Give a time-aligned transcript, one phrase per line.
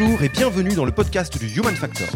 [0.00, 2.06] Bonjour et bienvenue dans le podcast du Human Factor.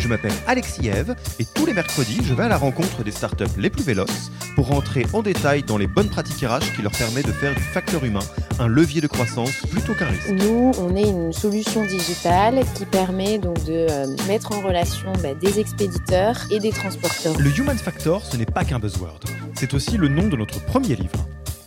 [0.00, 3.44] Je m'appelle Alexis Eve et tous les mercredis, je vais à la rencontre des startups
[3.56, 7.28] les plus véloces pour rentrer en détail dans les bonnes pratiques RH qui leur permettent
[7.28, 8.24] de faire du facteur humain
[8.58, 10.30] un levier de croissance plutôt qu'un risque.
[10.30, 15.34] Nous, on est une solution digitale qui permet donc de euh, mettre en relation bah,
[15.34, 17.38] des expéditeurs et des transporteurs.
[17.38, 19.20] Le Human Factor, ce n'est pas qu'un buzzword,
[19.54, 21.28] c'est aussi le nom de notre premier livre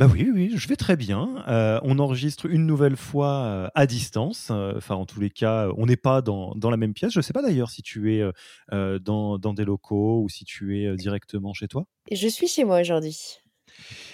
[0.00, 1.44] Bah oui, oui, je vais très bien.
[1.46, 4.48] Euh, on enregistre une nouvelle fois euh, à distance.
[4.50, 7.12] Euh, enfin, en tous les cas, on n'est pas dans, dans, la même pièce.
[7.12, 8.24] Je ne sais pas d'ailleurs si tu es
[8.70, 11.84] dans, dans, des locaux ou si tu es directement chez toi.
[12.10, 13.42] Je suis chez moi aujourd'hui.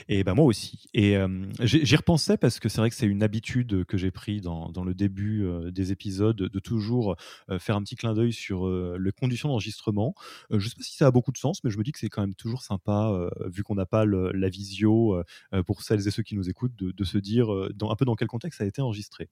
[0.08, 0.88] Et ben moi aussi.
[0.94, 1.16] Et
[1.60, 4.84] j'y repensais parce que c'est vrai que c'est une habitude que j'ai pris dans, dans,
[4.84, 7.16] le début des épisodes de toujours
[7.58, 10.14] faire un petit clin d'œil sur les conditions d'enregistrement.
[10.50, 11.98] je ne sais pas si ça a beaucoup de sens, mais je me dis que
[11.98, 15.22] c'est quand même toujours sympa, vu qu'on n'a pas la visio,
[15.66, 18.14] pour celles et ceux qui nous écoutent, de, de se dire dans, un peu dans
[18.14, 19.28] quel contexte ça a été enregistré.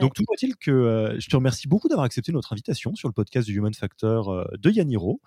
[0.00, 3.46] Donc tout voit-il que je te remercie beaucoup d'avoir accepté notre invitation sur le podcast
[3.46, 5.20] du Human Factor de Yaniro.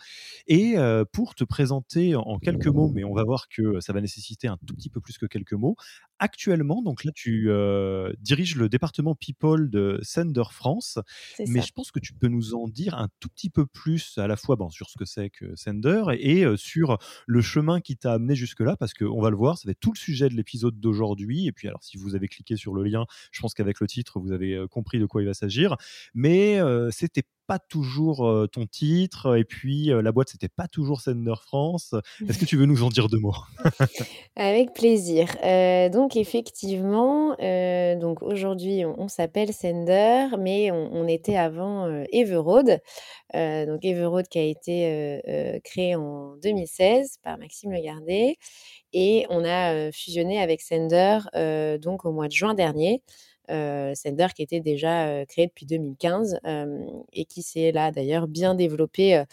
[0.48, 0.76] Et
[1.12, 4.58] pour te présenter en quelques mots, mais on va voir que ça va nécessiter un
[4.66, 5.76] tout petit peu plus que quelques mots.
[6.20, 7.50] Actuellement, donc là, tu
[8.20, 11.00] diriges le département People de Sender France,
[11.48, 14.28] mais je pense que tu peux nous en dire un tout petit peu plus à
[14.28, 18.14] la fois bon, sur ce que c'est que Sender et, sur le chemin qui t'a
[18.14, 20.80] amené jusque-là, parce qu'on va le voir, ça va être tout le sujet de l'épisode
[20.80, 21.48] d'aujourd'hui.
[21.48, 24.20] Et puis, alors, si vous avez cliqué sur le lien, je pense qu'avec le titre,
[24.20, 25.78] vous avez compris de quoi il va s'agir.
[26.14, 26.60] Mais
[26.92, 31.96] c'était pas toujours ton titre et puis la boîte c'était pas toujours Sender France.
[32.28, 33.34] Est-ce que tu veux nous en dire deux mots?
[34.36, 35.30] Avec plaisir.
[35.92, 37.36] donc effectivement,
[38.00, 42.82] donc aujourd'hui on, s'appelle Sender, mais on, était avant Everode.
[43.34, 48.38] donc Everode qui a été créé en 2016 par Maxime Legardet
[48.94, 51.18] et on a fusionné avec Sender
[51.82, 53.02] donc au mois de juin dernier.
[53.50, 58.28] Euh, Sender qui était déjà euh, créé depuis 2015 euh, et qui s'est là d'ailleurs
[58.28, 59.24] bien développé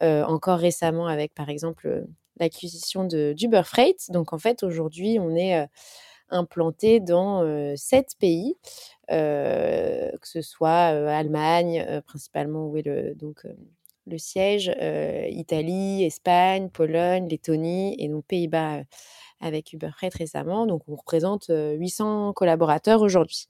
[0.00, 2.04] encore récemment avec par exemple
[2.38, 4.10] l'acquisition d'Uber Freight.
[4.10, 5.66] Donc en fait aujourd'hui on est
[6.28, 7.42] implanté dans
[7.76, 8.56] sept pays,
[9.08, 13.46] que ce soit Allemagne principalement où est le donc
[14.06, 14.70] le siège,
[15.30, 18.82] Italie, Espagne, Pologne, Lettonie et donc Pays-Bas
[19.40, 20.66] avec Uber Freight récemment.
[20.66, 23.48] Donc, on représente 800 collaborateurs aujourd'hui.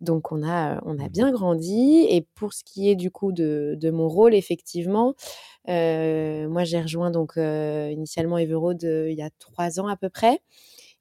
[0.00, 2.06] Donc, on a, on a mmh bien grandi.
[2.10, 5.14] Et pour ce qui est du coup de, de mon rôle, effectivement,
[5.68, 10.10] euh, moi, j'ai rejoint donc euh, initialement Everode il y a trois ans à peu
[10.10, 10.40] près.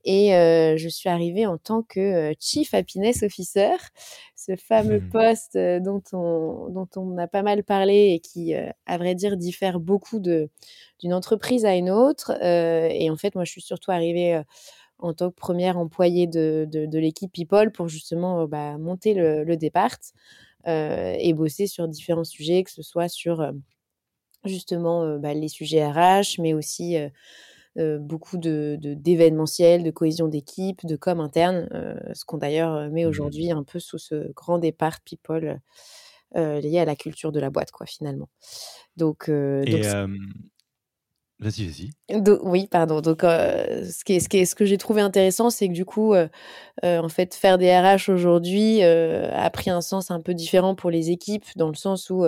[0.06, 3.76] Et euh, je suis arrivée en tant que Chief Happiness Officer,
[4.36, 5.10] ce fameux mmh.
[5.10, 9.80] poste dont, on, dont on a pas mal parlé et qui, à vrai dire, diffère
[9.80, 12.32] beaucoup d'une entreprise à une autre.
[12.42, 14.42] et en fait, moi, je suis surtout arrivée
[15.00, 19.56] en tant que première employée de, de, l'équipe People pour justement bah, monter le, le
[19.56, 19.96] départ
[20.66, 23.54] et bosser sur différents sujets, que ce soit sur
[24.44, 26.98] justement bah, les sujets RH, mais aussi
[27.76, 31.68] beaucoup de, d'événementiel, de, cohésion d'équipe, de com interne,
[32.14, 35.60] ce qu'on d'ailleurs met mmh aujourd'hui un peu sous ce grand départ People
[36.36, 38.30] lié à la culture de la boîte, quoi, finalement.
[38.98, 39.86] Donc, donc
[41.40, 42.40] Vas-y, vas-y.
[42.44, 43.02] oui, pardon.
[43.02, 45.84] Donc, ce, qui est, ce, qui est, ce que j'ai trouvé intéressant, c'est que du
[45.84, 46.14] coup,
[46.84, 51.12] en fait, faire des RH aujourd'hui a pris un sens un peu différent pour les
[51.12, 52.26] équipes, dans le sens où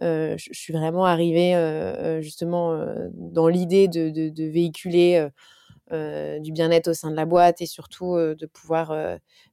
[0.00, 1.54] je, suis vraiment arrivée
[2.20, 5.28] justement dans l'idée de, véhiculer
[5.90, 8.94] du bien-être au sein de la boîte et surtout de pouvoir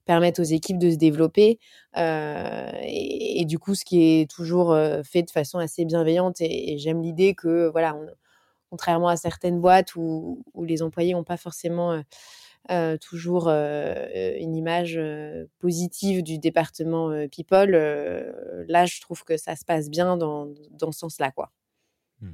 [0.06, 1.60] permettre aux équipes de se développer.
[1.96, 6.42] Et, du coup, ce qui est toujours fait de façon assez bienveillante.
[6.42, 7.96] Et, j'aime l'idée que, voilà,
[8.70, 12.02] contrairement à certaines boîtes où les employés n'ont pas forcément
[12.70, 14.06] euh, toujours euh,
[14.38, 17.72] une image euh, positive du département People.
[18.68, 21.52] là, je trouve que ça se passe bien dans, dans ce sens-là, quoi.
[22.22, 22.30] Mmh.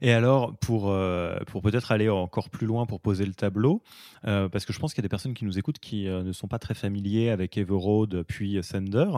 [0.00, 3.82] Et alors, pour, euh, pour peut-être aller encore plus loin pour poser le tableau,
[4.26, 6.22] euh, parce que je pense qu'il y a des personnes qui nous écoutent qui euh,
[6.22, 9.08] ne sont pas très familiers avec Everroad puis Sender.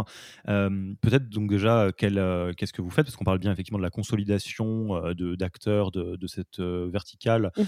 [0.44, 3.06] peut-être donc déjà, qu'est-ce que vous faites?
[3.06, 5.00] Parce qu'on parle bien effectivement de la consolidation
[5.38, 7.64] d'acteurs de, de, cette verticale mmh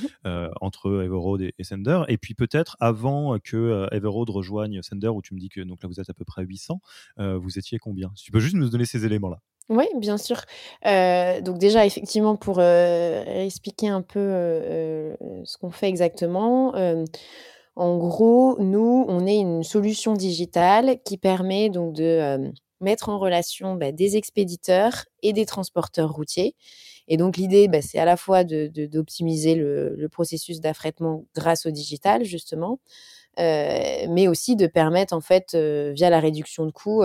[0.60, 2.02] entre Everroad et, Sender.
[2.08, 5.88] Et puis peut-être avant que Everroad rejoigne Sender, où tu me dis que donc là
[5.88, 6.80] vous êtes à peu près 800,
[7.18, 8.12] vous étiez combien?
[8.14, 9.40] Si tu peux juste nous donner ces éléments-là.
[9.68, 10.42] Oui, bien sûr.
[10.84, 14.20] donc déjà, effectivement, pour expliquer un peu
[15.44, 16.74] ce qu'on fait exactement,
[17.76, 23.76] en gros, nous, on est une solution digitale qui permet donc de mettre en relation
[23.76, 26.54] bah, des expéditeurs et des transporteurs routiers.
[27.08, 31.70] Et donc l'idée, bah, c'est à la fois d'optimiser le, le, processus d'affrètement grâce au
[31.70, 32.78] digital, justement,
[33.38, 37.02] mais aussi de permettre, en fait, via la réduction de coûts,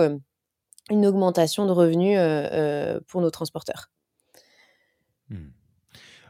[0.90, 3.90] une augmentation de revenus euh, euh, pour nos transporteurs.
[5.30, 5.50] Hmm.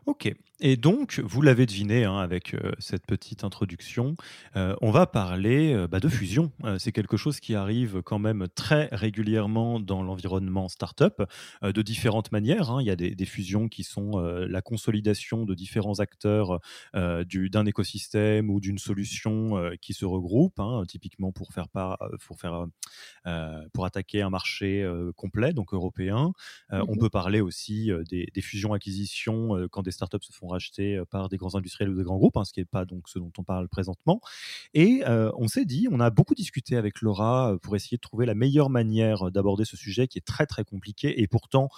[0.06, 0.34] Ok.
[0.60, 4.16] Et donc, vous l'avez deviné hein, avec euh, cette petite introduction,
[4.56, 6.50] euh, on va parler euh, bah, de fusion.
[6.78, 11.22] c'est quelque chose qui arrive quand même très régulièrement dans l'environnement startup,
[11.62, 12.70] de différentes manières.
[12.70, 12.82] Hein.
[12.82, 16.60] Il y a des, fusions qui sont la consolidation de différents acteurs
[16.94, 21.68] d'un écosystème ou d'une solution qui se regroupent, hein, typiquement pour faire,
[22.26, 22.66] pour, faire
[23.72, 26.32] pour attaquer un marché complet, donc européen.
[26.70, 31.04] On mmh peut parler aussi des, des fusions-acquisitions quand des startups se font rachetés euh,
[31.04, 33.18] par des grands industriels ou des grands groupes, hein, ce qui n'est pas donc ce
[33.18, 34.20] dont on parle présentement.
[34.74, 38.00] Et euh, on s'est dit, on a beaucoup discuté avec Laura euh, pour essayer de
[38.00, 41.68] trouver la meilleure manière d'aborder ce sujet qui est très très compliqué et pourtant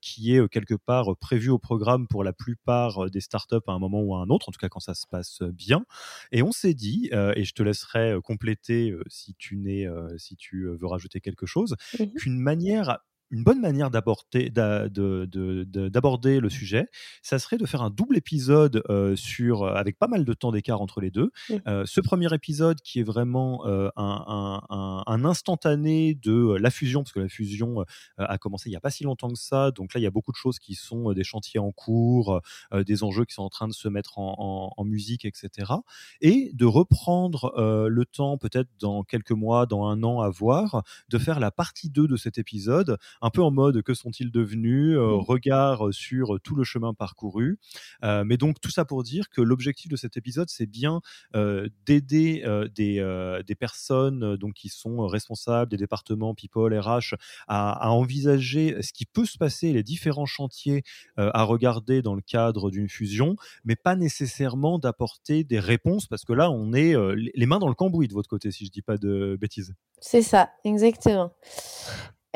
[0.00, 4.00] qui est quelque part prévu au programme pour la plupart des startups à un moment
[4.02, 5.84] ou à un autre, en tout cas quand ça se passe bien.
[6.32, 9.86] Et on s'est dit, et je te laisserai compléter si tu n'es,
[10.18, 12.98] si tu veux rajouter quelque chose, mmh qu'une manière
[13.30, 16.88] une bonne manière d'aborder, d'aborder le sujet,
[17.22, 20.50] ça serait de faire un double épisode euh, sur, euh, avec pas mal de temps
[20.52, 21.30] d'écart entre les deux.
[21.48, 21.54] Mmh.
[21.66, 23.64] Euh, ce premier épisode qui est vraiment
[23.96, 27.84] un, instantané de la fusion, parce que la fusion
[28.16, 29.70] a commencé il n'y a pas si longtemps que ça.
[29.70, 32.40] Donc là, il y a beaucoup de choses qui sont des chantiers en cours,
[32.72, 35.72] des enjeux qui sont en train de se mettre en, en musique, etc.
[36.20, 37.52] Et de reprendre
[37.88, 41.90] le temps, peut-être dans quelques mois, dans un an à voir, de faire la partie
[41.90, 45.20] 2 de cet épisode un peu en mode que sont-ils devenus, euh, mmh.
[45.20, 47.58] regard sur tout le chemin parcouru.
[48.04, 51.00] Euh, mais donc tout ça pour dire que l'objectif de cet épisode, c'est bien
[51.34, 52.42] euh, d'aider
[52.74, 57.14] des, des, personnes donc qui sont responsables des départements People, RH,
[57.46, 60.82] à, à, envisager ce qui peut se passer, les différents chantiers
[61.16, 66.32] à regarder dans le cadre d'une fusion, mais pas nécessairement d'apporter des réponses parce que
[66.32, 68.96] là, on est les mains dans le cambouis de votre côté, si je dis pas
[68.96, 69.74] de bêtises.
[70.00, 71.32] C'est ça, exactement.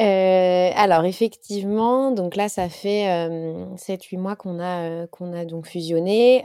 [0.01, 3.07] Euh, alors effectivement, donc là, ça fait
[3.77, 6.43] 7-8 mois qu'on a, qu'on a donc fusionné.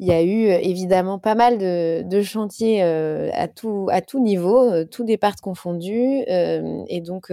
[0.00, 5.04] il y a eu évidemment pas mal de, chantiers à, tout, à tout niveau, tout
[5.04, 6.24] départ confondu.
[6.26, 7.32] et donc,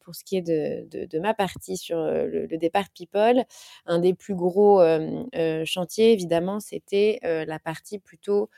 [0.00, 3.44] pour ce qui est de, ma partie sur le, le, départ People,
[3.84, 4.80] un des plus gros
[5.66, 8.48] chantiers, évidemment, c'était la partie plutôt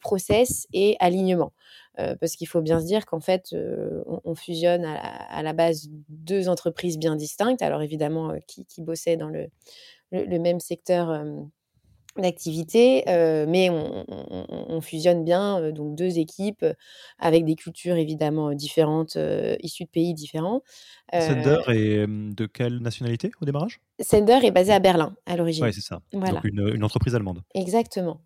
[0.00, 1.52] process et alignement.
[1.98, 5.90] Euh, parce qu'il faut bien se dire qu'en fait, euh, on, fusionne à, la base
[6.08, 9.48] deux entreprises bien distinctes, alors évidemment euh, qui, bossaient dans le,
[10.10, 11.24] même secteur
[12.18, 16.66] d'activité, mais on, fusionne bien donc deux équipes
[17.18, 19.16] avec des cultures évidemment différentes,
[19.60, 20.62] issues de pays différents.
[21.12, 23.80] Sender est de quelle nationalité au démarrage?
[24.00, 25.64] Sender est basé à Berlin à l'origine.
[25.64, 26.02] Oui, c'est ça.
[26.12, 27.42] Donc une, entreprise allemande.
[27.54, 28.20] Exactement.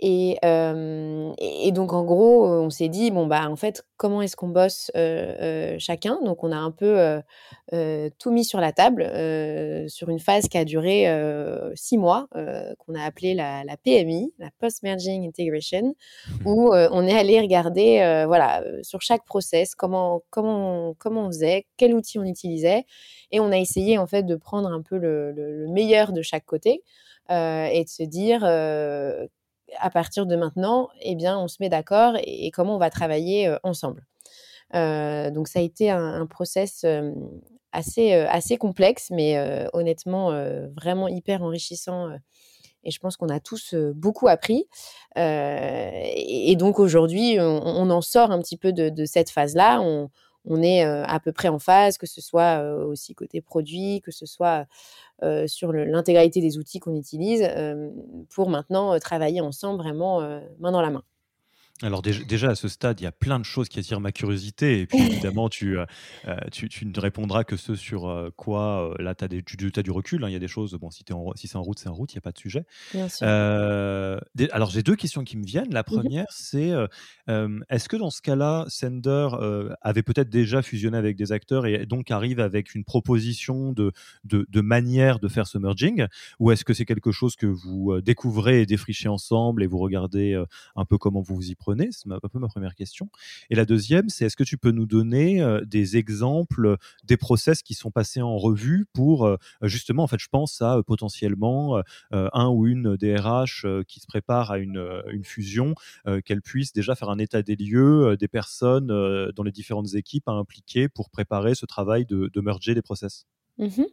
[0.00, 4.48] Et, et, donc, en gros, on s'est dit, bon, bah, en fait, comment est-ce qu'on
[4.48, 4.90] bosse
[5.78, 6.18] chacun?
[6.24, 7.22] Donc, on a un peu
[8.18, 9.04] tout mis sur la table
[9.88, 11.06] sur une phase qui a duré
[11.74, 15.94] six mois, qu'on a appelée la, la, PMI, la Post-Merging Integration,
[16.28, 16.46] mmh.
[16.46, 21.94] où on est allé regarder, voilà, sur chaque process, comment, comment, comment on faisait, quel
[21.94, 22.84] outil on utilisait.
[23.30, 26.44] Et on a essayé, en fait, de prendre un peu le, le, meilleur de chaque
[26.44, 26.82] côté.
[27.30, 28.44] et de se dire
[29.78, 33.48] à partir de maintenant, eh bien, on se met d'accord et, comment on va travailler
[33.48, 34.06] euh, ensemble.
[34.74, 37.12] Euh, donc, ça a été un, process euh,
[37.72, 39.38] assez, assez complexe, mais
[39.72, 40.30] honnêtement,
[40.76, 42.08] vraiment hyper enrichissant
[42.86, 44.68] et je pense qu'on a tous beaucoup appris.
[45.16, 49.80] Et, donc aujourd'hui, on, en sort un petit peu de, cette phase-là.
[50.44, 54.26] On est à peu près en phase, que ce soit aussi côté produit, que ce
[54.26, 54.66] soit
[55.46, 57.48] sur l'intégralité des outils qu'on utilise,
[58.30, 60.20] pour maintenant travailler ensemble vraiment
[60.58, 61.02] main dans la main.
[61.82, 64.80] Alors déjà, à ce stade, il y a plein de choses qui attirent ma curiosité.
[64.80, 65.84] Et puis évidemment, tu, euh,
[66.28, 69.28] euh, tu, ne répondras que ce sur euh, quoi, là, tu as,
[69.82, 70.22] du recul.
[70.22, 70.28] Hein.
[70.28, 71.04] Il y a des choses, bon, si,
[71.34, 72.64] si c'est en route, c'est en route, il n'y a pas de sujet.
[74.52, 75.72] alors j'ai deux questions qui me viennent.
[75.72, 76.70] La mmh première, c'est
[77.28, 79.28] est-ce que dans ce cas-là, Sender
[79.82, 84.46] avait peut-être déjà fusionné avec des acteurs et donc arrive avec une proposition de, de,
[84.48, 86.06] de manière de faire ce merging?
[86.38, 90.40] Ou est-ce que c'est quelque chose que vous découvrez et défrichez ensemble et vous regardez
[90.76, 93.08] un peu comment vous vous y prenez C'est un peu ma première question.
[93.48, 97.62] Et la deuxième, c'est est-ce que tu peux nous donner euh, des exemples des process
[97.62, 101.82] qui sont passés en revue pour euh, justement, en fait, je pense à euh, potentiellement
[102.10, 105.74] un ou une DRH qui se prépare à une, fusion,
[106.24, 110.32] qu'elle puisse déjà faire un état des lieux des personnes dans les différentes équipes à
[110.32, 113.26] impliquer pour préparer ce travail de, de merger les process.
[113.58, 113.84] Mmh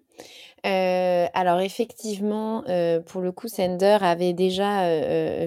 [1.33, 2.63] alors effectivement,
[3.07, 4.83] pour le coup, Sender avait déjà,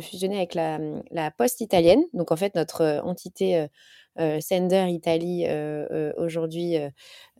[0.00, 2.02] fusionné avec la, mmh, la Poste italienne.
[2.14, 3.66] Donc en fait, notre, entité,
[4.18, 5.46] Sender Italie,
[6.16, 6.76] aujourd'hui,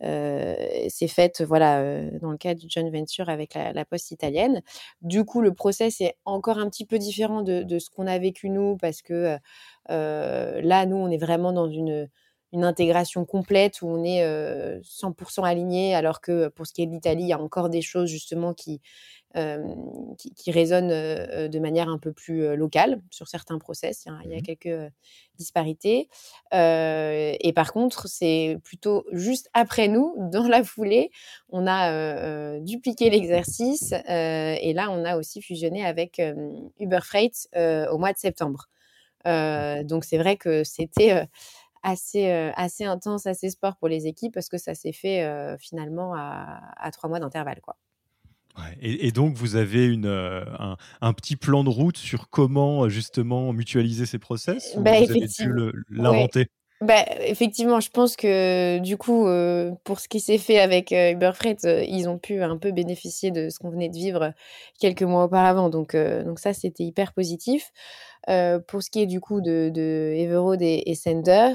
[0.01, 4.61] s'est faite, voilà, dans le cadre du joint venture avec la Poste italienne.
[5.01, 8.17] Du coup, le process est encore un petit peu différent de de ce qu'on a
[8.19, 9.37] vécu nous parce que,
[9.89, 12.09] là, nous, on est vraiment dans une,
[12.55, 14.23] une intégration complète où on est
[14.81, 17.81] 100% aligné, alors que pour ce qui est de l'Italie, il y a encore des
[17.81, 18.81] choses justement qui,
[20.35, 24.05] qui, résonnent de manière un peu plus locale sur certains process.
[24.23, 24.91] Il y a, mmh quelques
[25.37, 26.07] disparités.
[26.53, 31.11] et par contre, c'est plutôt juste après nous, dans la foulée,
[31.49, 36.21] on a dupliqué l'exercice et là, on a aussi fusionné avec
[36.79, 38.69] Uber Freight au mois de septembre.
[39.25, 41.27] donc c'est vrai que c'était
[41.85, 45.25] assez, assez intense, assez sport pour les équipes parce que ça s'est fait
[45.59, 47.61] finalement à, trois mois d'intervalle.
[47.61, 47.77] quoi.
[48.81, 54.19] et, donc, vous avez une, un, petit plan de route sur comment justement mutualiser ces
[54.19, 55.53] process bah, Vous avez dû
[55.89, 56.47] l'inventer?
[56.81, 59.25] Bah, effectivement, je pense que du coup,
[59.85, 63.49] pour ce qui s'est fait avec Uber Freight, ils ont pu un peu bénéficier de
[63.49, 64.33] ce qu'on venait de vivre
[64.79, 65.69] quelques mois auparavant.
[65.69, 67.71] Donc, donc ça, c'était hyper positif.
[68.67, 71.53] pour ce qui est du coup de, de Everode et, Sender,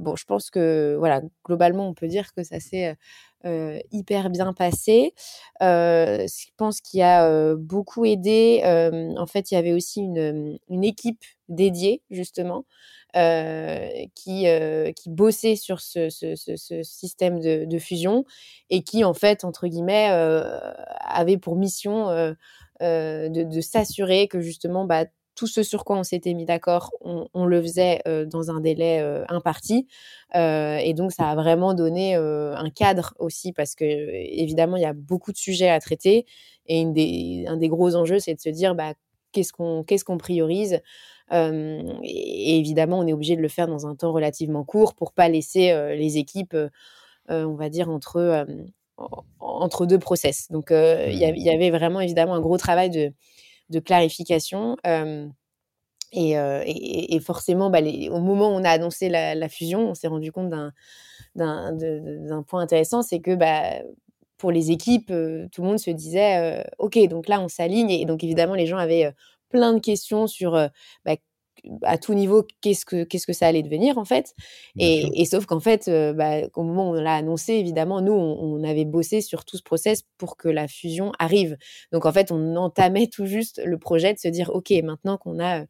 [0.00, 2.96] bon, je pense que voilà, globalement, on peut dire que ça s'est
[3.92, 5.14] hyper bien passé.
[5.60, 8.62] je pense qu'il a beaucoup aidé.
[9.16, 12.64] en fait, il y avait aussi une, une équipe dédiée justement
[13.14, 14.46] qui,
[14.96, 18.24] qui bossait sur ce, ce, ce, système de, de, fusion
[18.70, 20.08] et qui, en fait, entre guillemets,
[21.00, 22.08] avait pour mission
[22.80, 27.46] de, de s'assurer que justement, bah, tout ce sur quoi on s'était mis d'accord, on,
[27.46, 29.86] le faisait dans un délai imparti.
[30.34, 34.92] et donc, ça a vraiment donné un cadre aussi, parce que évidemment, il y a
[34.92, 36.26] beaucoup de sujets à traiter.
[36.66, 36.82] Et
[37.46, 38.94] un des gros enjeux, c'est de se dire bah,
[39.32, 40.80] qu'est-ce qu'on qu'est-ce qu'on priorise?
[41.32, 45.28] Et, évidemment, on est obligé de le faire dans un temps relativement court pour pas
[45.28, 46.56] laisser les équipes,
[47.28, 48.46] on va dire, entre,
[49.40, 50.50] entre deux process.
[50.50, 53.12] Donc, il y, avait vraiment évidemment un gros travail de,
[53.70, 54.76] de clarification.
[56.12, 60.30] Et, et, forcément, bah, au moment où on a annoncé la, fusion, on s'est rendu
[60.32, 60.50] compte
[61.34, 63.82] d'un point intéressant, c'est que bah,
[64.36, 67.90] pour les équipes, tout le monde se disait, OK, donc là, on s'aligne.
[67.90, 69.12] Et donc, évidemment, les gens avaient
[69.48, 70.52] plein de questions sur
[71.04, 71.16] bah,
[71.82, 74.34] à tout niveau qu'est-ce que qu'est-ce que ça allait devenir en fait.
[74.78, 78.84] Et, sauf qu'en fait bah, au moment où on l'a annoncé évidemment nous on, avait
[78.84, 81.56] bossé sur tout ce process pour que la fusion arrive.
[81.92, 85.42] Donc en fait on entamait tout juste le projet de se dire ok maintenant qu'on
[85.42, 85.64] a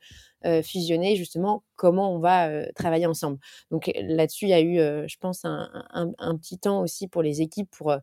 [0.63, 3.39] fusionné justement comment on va travailler ensemble.
[3.71, 7.41] Donc là-dessus il y a eu je pense un, un, petit temps aussi pour les
[7.41, 7.95] équipes pour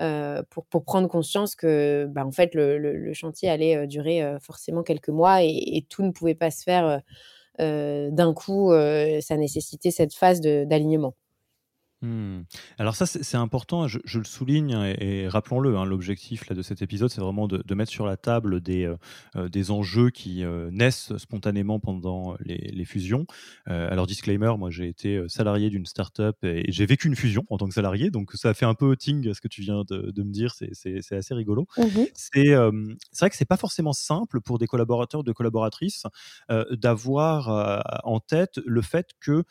[0.00, 4.22] euh, pour, pour, prendre conscience que bah, en fait le, le, chantier allait euh, durer
[4.22, 7.02] euh, forcément quelques mois et, et, tout ne pouvait pas se faire
[7.58, 8.72] d'un coup.
[9.20, 11.14] ça nécessitait cette phase d'alignement.
[12.02, 12.42] Mmh.
[12.78, 17.20] Alors ça, c'est important, je, le souligne, et, rappelons-le, hein, l'objectif de cet épisode, c'est
[17.20, 18.96] vraiment de, mettre sur la table des, euh,
[19.36, 23.26] euh, des enjeux qui euh, naissent spontanément pendant les, fusions.
[23.66, 27.68] alors disclaimer, moi j'ai été salarié d'une startup et, j'ai vécu une fusion en tant
[27.68, 30.52] que salarié, donc ça fait un peu ting ce que tu viens de, me dire,
[30.72, 31.66] c'est assez rigolo.
[31.78, 36.06] Mmh c'est vrai que c'est pas forcément simple pour des collaborateurs, de collaboratrices,
[36.72, 39.44] d'avoir en tête le fait que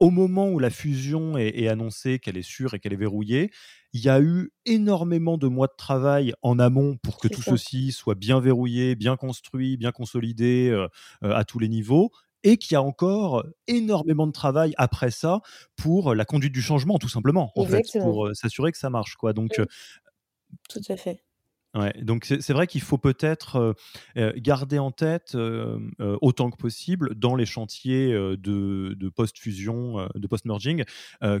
[0.00, 3.50] au moment où la fusion est, annoncée, qu'elle est sûre et qu'elle est verrouillée,
[3.92, 7.92] il y a eu énormément de mois de travail en amont pour que tout ceci
[7.92, 10.88] soit bien verrouillé, bien construit, bien consolidé euh,
[11.22, 12.10] euh, à tous les niveaux
[12.42, 15.42] et qu'il y a encore énormément de travail après ça
[15.76, 19.16] pour la conduite du changement, tout simplement, en fait, pour euh, s'assurer que ça marche.
[19.16, 19.34] Quoi.
[19.34, 19.60] Donc,
[20.70, 21.22] tout à fait.
[21.74, 23.76] Ouais, donc c'est vrai qu'il faut peut-être
[24.36, 25.36] garder en tête
[26.20, 30.82] autant que possible dans les chantiers de, post-fusion, de post-merging,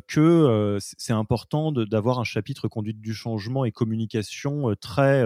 [0.06, 5.24] que c'est important d'avoir un chapitre conduite du changement et communication très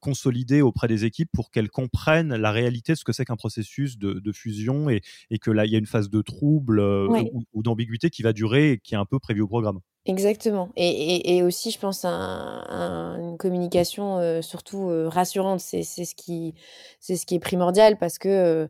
[0.00, 3.96] consolidé auprès des équipes pour qu'elles comprennent la réalité de ce que c'est qu'un processus
[3.96, 7.62] de, fusion et, et que là il y a une phase de trouble ou, ou
[7.62, 9.80] d'ambiguïté qui va durer et qui est un peu prévue au programme.
[10.06, 15.60] Exactement et et aussi je pense une communication, surtout, rassurante.
[15.60, 16.54] C'est ce qui
[17.00, 18.68] ce qui est primordial parce que,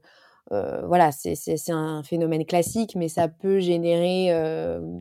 [0.51, 1.37] voilà, c'est
[1.71, 4.31] un phénomène classique, mais ça peut générer,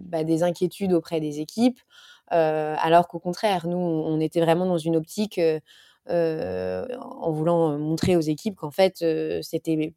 [0.06, 1.80] bah, des inquiétudes auprès des équipes,
[2.30, 5.40] alors qu'au contraire, nous, on était vraiment dans une optique,
[6.10, 8.98] en voulant, montrer aux équipes qu'en fait,
[9.42, 9.94] c'était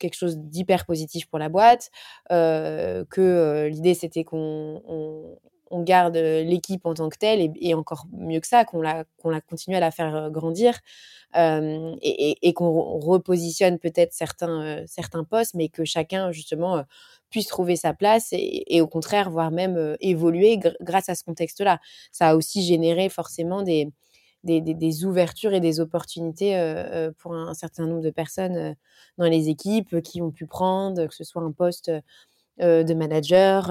[0.00, 1.90] quelque chose d'hyper positif pour la boîte,
[2.28, 5.38] que, l'idée c'était qu'on on
[5.72, 9.40] garde l'équipe en tant que telle et, encore mieux que ça, qu'on la, qu'on la
[9.40, 10.78] continue à la faire grandir
[11.34, 16.84] et, qu'on repositionne peut-être certains, certains postes, mais que chacun justement
[17.30, 21.80] puisse trouver sa place et, au contraire, voire même évoluer grâce à ce contexte-là.
[22.12, 23.90] Ça a aussi généré forcément des,
[24.44, 26.54] des, ouvertures et des opportunités
[27.18, 28.76] pour un, certain nombre de personnes
[29.18, 31.90] dans les équipes qui ont pu prendre, que ce soit un poste
[32.58, 33.68] de manager,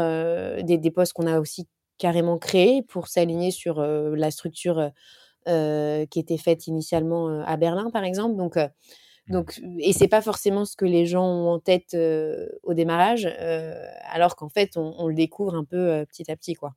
[0.63, 4.91] des, des, postes qu'on a aussi carrément créé pour s'aligner sur la structure
[5.45, 8.35] qui était faite initialement à Berlin, par exemple.
[8.35, 8.69] Donc, mmh.
[9.29, 11.95] donc, et c'est pas forcément ce que les gens ont en tête
[12.63, 13.25] au démarrage,
[14.09, 16.73] alors qu'en fait, on, on, le découvre un peu petit à petit, quoi.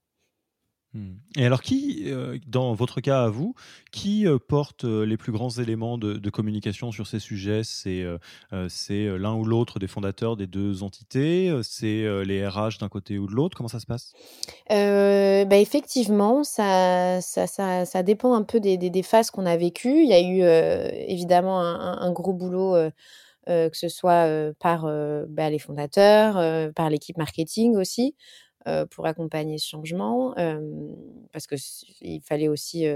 [0.94, 1.16] Mmh.
[1.36, 3.54] Et alors, qui, euh, dans votre cas à vous,
[3.92, 7.62] qui euh, porte euh, les plus grands éléments de, communication sur ces sujets?
[7.64, 8.04] C'est
[8.52, 11.52] l'un ou l'autre des fondateurs des deux entités?
[11.62, 13.56] C'est les RH d'un côté ou de l'autre?
[13.56, 14.12] Comment ça se passe?
[14.68, 20.02] Bah Effectivement, ça, ça, ça, dépend un peu des, phases qu'on a vécues.
[20.02, 20.42] Il y a eu
[21.08, 22.76] évidemment un, gros boulot.
[23.46, 24.86] que ce soit par
[25.28, 28.14] bah, les fondateurs, par l'équipe marketing aussi,
[28.90, 30.34] pour accompagner ce changement,
[31.32, 32.86] parce qu'il fallait aussi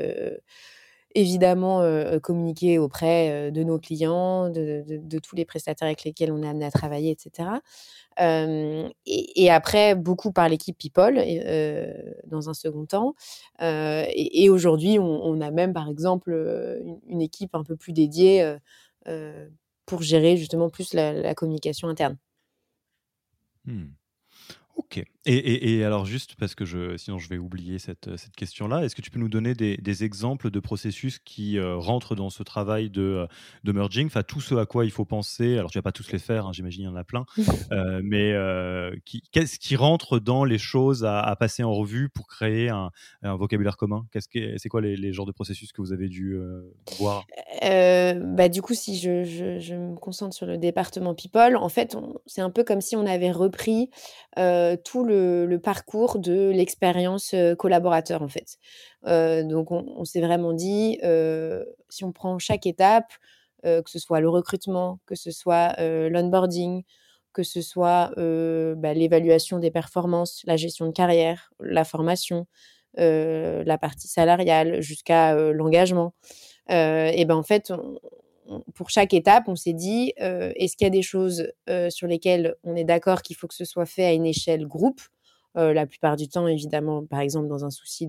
[1.14, 1.82] évidemment
[2.22, 6.70] communiquer auprès de nos clients, de, tous les prestataires avec lesquels on est amené à
[6.70, 7.48] travailler, etc.
[8.18, 11.22] et, après, beaucoup par l'équipe People
[12.26, 13.14] dans un second temps.
[13.60, 16.32] et, aujourd'hui, on, a même, par exemple,
[17.06, 18.56] une, équipe un peu plus dédiée
[19.86, 22.16] pour gérer justement plus la, communication interne.
[23.64, 23.88] Mmh.
[24.76, 25.04] Ok.
[25.24, 29.02] Et, alors juste parce que je, sinon je vais oublier cette, cette question-là, est-ce que
[29.02, 33.02] tu peux nous donner des, exemples de processus qui euh, rentrent dans ce travail de,
[33.02, 33.26] euh,
[33.62, 35.58] de merging, enfin tout ce à quoi il faut penser.
[35.58, 37.24] Alors tu vas pas tous les faire, hein, j'imagine il y en a plein,
[37.72, 38.32] euh, mais
[39.30, 42.90] qu'est-ce qui rentre dans les choses à, passer en revue pour créer un,
[43.22, 44.06] vocabulaire commun?
[44.12, 46.36] Qu'est-ce que c'est quoi les, genres de processus que vous avez dû
[46.98, 47.26] voir?
[47.62, 52.40] Bah, du coup si je, je, me concentre sur le département people, en fait c'est
[52.40, 53.88] un peu comme si on avait repris
[54.84, 58.58] tout le le, parcours de l'expérience collaborateur en fait.
[59.04, 60.98] donc on, s'est vraiment dit,
[61.88, 63.12] si on prend chaque étape,
[63.62, 66.82] que ce soit le recrutement, que ce soit l'onboarding,
[67.32, 72.46] que ce soit bah, l'évaluation des performances, la gestion de carrière, la formation,
[72.96, 76.14] la partie salariale jusqu'à l'engagement.
[76.68, 77.72] et ben en fait,
[78.74, 81.52] pour chaque étape, on s'est dit, est-ce qu'il y a des choses
[81.90, 85.00] sur lesquelles on est d'accord qu'il faut que ce soit fait à une échelle groupe?
[85.54, 88.08] La plupart du temps, évidemment, par exemple, dans un souci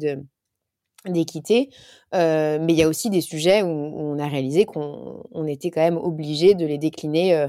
[1.08, 1.70] d'équité,
[2.14, 5.98] mais il y a aussi des sujets où, on a réalisé qu'on était quand même
[5.98, 7.48] obligé de les décliner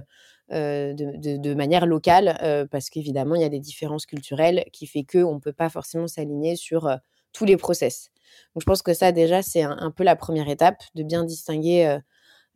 [0.50, 5.40] de, manière locale, parce qu'évidemment, il y a des différences culturelles qui fait qu'on ne
[5.40, 6.88] peut pas forcément s'aligner sur
[7.34, 8.10] tous les process.
[8.54, 11.86] Donc je pense que ça, déjà, c'est un, peu la première étape, de bien distinguer
[11.86, 11.98] euh,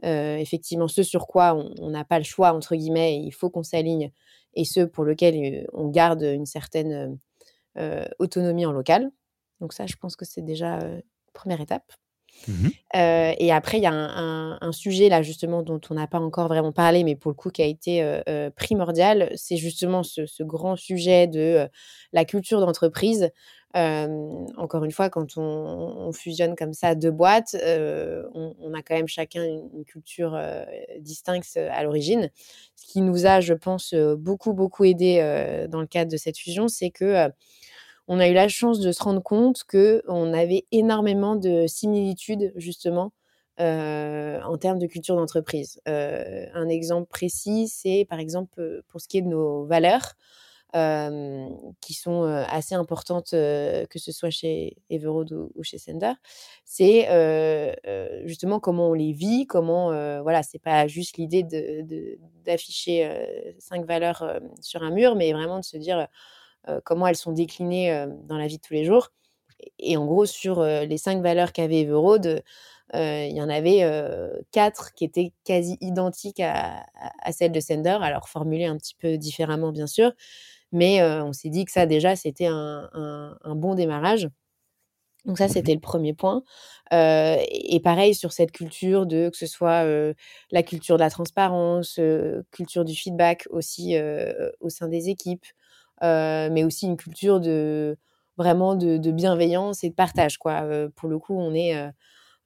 [0.02, 4.12] effectivement ce sur quoi on n'a pas le choix, entre guillemets, il faut qu'on s'aligne,
[4.54, 7.18] et ce pour lequel euh, on garde une certaine
[7.76, 9.10] euh, autonomie en local.
[9.60, 10.78] Donc ça, je pense que c'est déjà
[11.32, 11.92] première étape.
[12.46, 16.48] Mmh et après, il y a un, sujet là justement dont on n'a pas encore
[16.48, 18.02] vraiment parlé, mais pour le coup qui a été
[18.56, 21.68] primordial, c'est justement ce, grand sujet de
[22.12, 23.30] la culture d'entreprise.
[23.74, 27.54] encore une fois, quand on, fusionne comme ça deux boîtes,
[28.34, 30.40] on, a quand même chacun une, culture
[31.00, 32.30] distincte à l'origine.
[32.74, 35.20] Ce qui nous a, je pense, beaucoup beaucoup aidé
[35.68, 37.30] dans le cadre de cette fusion, c'est que
[38.08, 42.52] on a eu la chance de se rendre compte que on avait énormément de similitudes
[42.56, 43.12] justement
[43.60, 45.80] euh, en termes de culture d'entreprise.
[45.88, 50.14] Euh, un exemple précis, c'est par exemple euh, pour ce qui est de nos valeurs,
[51.80, 56.12] qui sont assez importantes, que ce soit chez Everode ou, chez Sender.
[56.66, 57.08] C'est
[58.26, 59.86] justement comment on les vit, comment
[60.22, 61.42] voilà, c'est pas juste l'idée
[62.44, 63.10] d'afficher
[63.58, 66.04] cinq valeurs sur un mur, mais vraiment de se dire euh,
[66.84, 69.10] comment elles sont déclinées euh, dans la vie de tous les jours.
[69.78, 72.42] Et, en gros, sur euh, les cinq valeurs qu'avait Everode,
[72.94, 73.84] il y en avait
[74.50, 76.86] quatre qui étaient quasi identiques à,
[77.32, 80.12] celles de Sender, alors formulées un petit peu différemment, bien sûr.
[80.72, 84.30] Mais on s'est dit que ça, déjà, c'était un, bon démarrage.
[85.26, 86.42] Donc ça, c'était le premier point.
[86.90, 89.84] et pareil sur cette culture de que ce soit
[90.50, 92.00] la culture de la transparence,
[92.52, 93.98] culture du feedback aussi
[94.60, 95.57] au sein des équipes, euh,
[96.02, 97.96] mais aussi une culture de
[98.38, 100.38] vraiment de, bienveillance et de partage.
[100.38, 100.62] Quoi.
[100.62, 101.90] Euh, pour le coup, on est euh,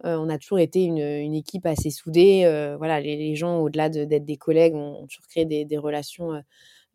[0.04, 0.98] on a toujours été une,
[1.34, 2.42] équipe assez soudée.
[2.76, 6.42] voilà, les, gens, au-delà d'être des collègues, ont, toujours créé des relations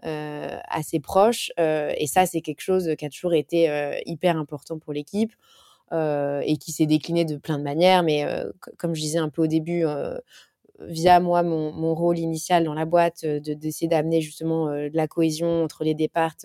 [0.01, 1.49] assez proches.
[1.57, 5.31] et ça, c'est quelque chose qui a toujours été hyper important pour l'équipe
[5.93, 8.03] et qui s'est décliné de plein de manières.
[8.03, 8.25] Mais
[8.77, 9.85] comme je disais un peu au début,
[10.79, 14.97] via moi, mon, rôle initial dans la boîte, euh, de d'essayer d'amener justement euh, de
[14.97, 16.35] la cohésion entre les départs,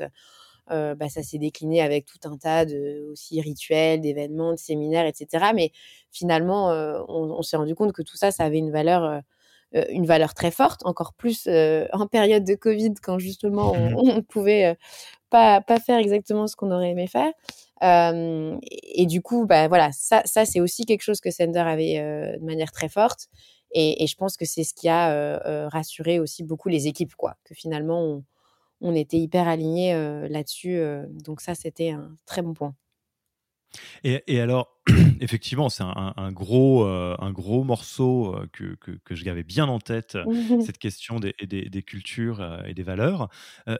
[0.70, 5.06] euh, bah, ça s'est décliné avec tout un tas de aussi rituels, d'événements, de séminaires,
[5.06, 5.46] etc.
[5.54, 5.72] Mais
[6.10, 6.68] finalement,
[7.08, 9.22] on, s'est rendu compte que tout ça, ça avait une valeur,
[9.72, 11.48] une valeur très forte, encore plus
[11.92, 14.76] en période de Covid, quand justement on, ne pouvait
[15.30, 17.32] pas, pas faire exactement ce qu'on aurait aimé faire.
[17.82, 21.98] et, du coup, bah voilà, ça, ça c'est aussi quelque chose que Sender avait
[22.38, 23.28] de manière très forte.
[23.74, 27.37] Et, je pense que c'est ce qui a rassuré aussi beaucoup les équipes, quoi.
[27.44, 28.22] Que finalement,
[28.80, 29.94] on, était hyper alignés
[30.28, 30.82] là-dessus.
[31.24, 32.74] donc ça, c'était un très bon point.
[34.04, 34.81] Et, alors,
[35.20, 39.78] effectivement, c'est un, gros, euh, un gros morceau euh, que, que, que j'avais bien en
[39.78, 40.18] tête,
[40.64, 43.28] cette question des, des, cultures euh, et des valeurs.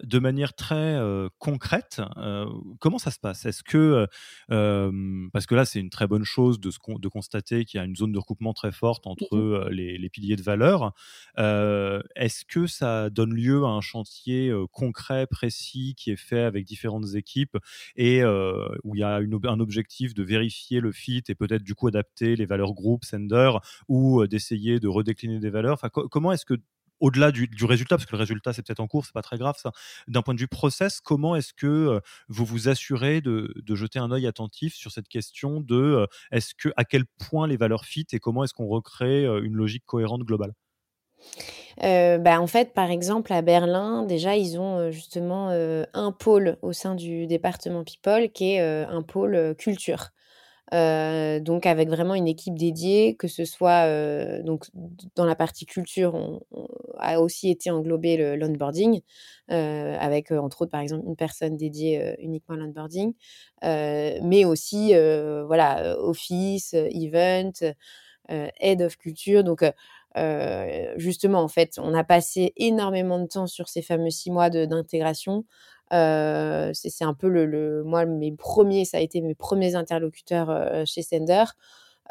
[0.05, 0.99] de manière très
[1.39, 2.01] concrète,
[2.79, 3.47] comment ça se passe?
[3.47, 4.07] Est-ce que,
[5.33, 7.97] parce que là, c'est une très bonne chose de, de constater qu'il y a une
[7.97, 10.93] zone de recoupement très forte entre les, les, piliers de valeurs,
[11.37, 17.15] est-ce que ça donne lieu à un chantier concret, précis, qui est fait avec différentes
[17.15, 17.57] équipes
[17.97, 21.75] et où il y a une, un objectif de vérifier le fit et peut-être du
[21.75, 23.53] coup adapter les valeurs groupes, sender,
[23.89, 26.55] ou euh, d'essayer de redécliner des valeurs enfin, Comment est-ce que
[27.01, 29.57] au-delà du, résultat, parce que le résultat c'est peut-être en cours, c'est pas très grave
[29.59, 29.73] ça.
[30.07, 34.13] D'un point de vue process, comment est-ce que euh, vous vous assurez de, jeter un
[34.13, 38.07] œil attentif sur cette question de euh, est-ce que à quel point les valeurs fit
[38.13, 40.53] et comment est-ce qu'on recrée une logique cohérente globale?
[41.79, 46.95] Bah, en fait, par exemple, à Berlin, déjà, ils ont justement un pôle au sein
[46.95, 50.11] du département People qui est un pôle culture.
[50.73, 54.67] Euh, donc avec vraiment une équipe dédiée, que ce soit euh, donc
[55.17, 56.41] dans la partie culture, on,
[56.99, 59.03] a aussi été englobé le l'onboarding,
[59.51, 63.13] euh, avec entre autres par exemple une personne dédiée uniquement à l'onboarding,
[63.63, 64.95] mais aussi
[65.47, 67.53] voilà office, event,
[68.29, 69.65] head of culture, donc
[70.97, 75.45] justement, en fait, on a passé énormément de temps sur ces fameux six mois d'intégration
[75.93, 80.85] euh, c'est un peu le, moi mes premiers, ça a été mes premiers interlocuteurs euh,
[80.87, 81.45] chez Sender.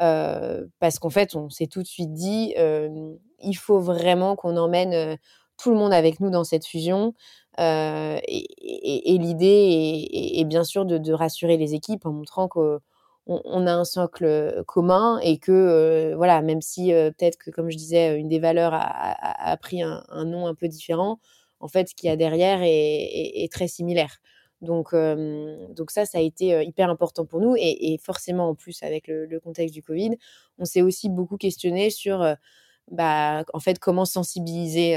[0.00, 2.54] Euh, parce qu'en fait, on s'est tout de suite dit,
[3.40, 5.18] il faut vraiment qu'on emmène
[5.58, 7.14] tout le monde avec nous dans cette fusion.
[7.58, 12.80] et, l'idée est, bien sûr de, rassurer les équipes en montrant qu'on
[13.26, 18.18] on a un socle commun et que voilà, même si peut-être que comme je disais,
[18.18, 21.20] une des valeurs a, pris un, nom un peu différent,
[21.60, 24.18] en fait, ce qu'il y a derrière est, très similaire.
[24.60, 27.54] Donc, donc ça, ça a été hyper important pour nous.
[27.56, 30.16] Et, forcément, en plus, avec le, contexte du Covid,
[30.58, 32.26] on s'est aussi beaucoup questionné sur,
[32.90, 34.96] bah, en fait, comment sensibiliser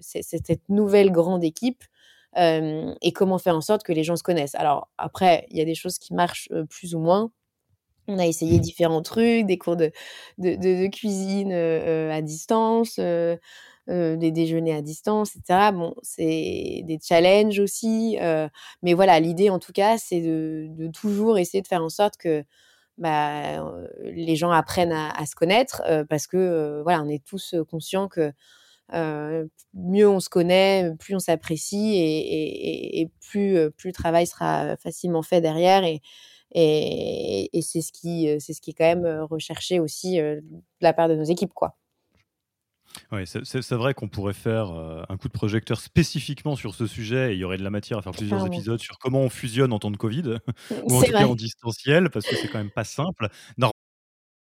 [0.00, 1.82] cette, nouvelle grande équipe
[2.36, 4.54] et comment faire en sorte que les gens se connaissent.
[4.54, 7.30] Alors, après, il y a des choses qui marchent plus ou moins.
[8.08, 9.90] On a essayé différents trucs, des cours de,
[10.88, 13.00] cuisine à distance.
[13.88, 15.70] Euh, des déjeuners à distance, etc.
[15.72, 18.18] Bon, c'est des challenges aussi.
[18.20, 18.48] Euh,
[18.82, 22.42] mais voilà, l'idée en tout cas, c'est de, toujours essayer de faire en sorte que
[22.98, 23.64] bah,
[24.02, 28.32] les gens apprennent à, se connaître parce que voilà, on est tous conscients que
[28.92, 35.40] mieux on se connaît, plus on s'apprécie et, plus, plus le travail sera facilement fait
[35.40, 35.84] derrière.
[35.84, 36.00] Et,
[36.52, 40.42] et, c'est ce qui c'est ce qui est quand même recherché aussi de
[40.80, 41.76] la part de nos équipes, quoi.
[43.12, 44.70] Oui, c'est vrai qu'on pourrait faire
[45.08, 47.98] un coup de projecteur spécifiquement sur ce sujet et il y aurait de la matière
[47.98, 50.38] à faire plusieurs épisodes sur comment on fusionne en temps de Covid
[50.84, 53.28] ou en tout cas en distanciel parce que c'est quand même pas simple.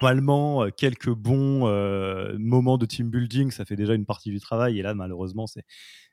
[0.00, 4.40] normalement, euh, quelques bons euh, moments de team building, ça fait déjà une partie du
[4.40, 4.78] travail.
[4.78, 5.64] Et là, malheureusement, c'est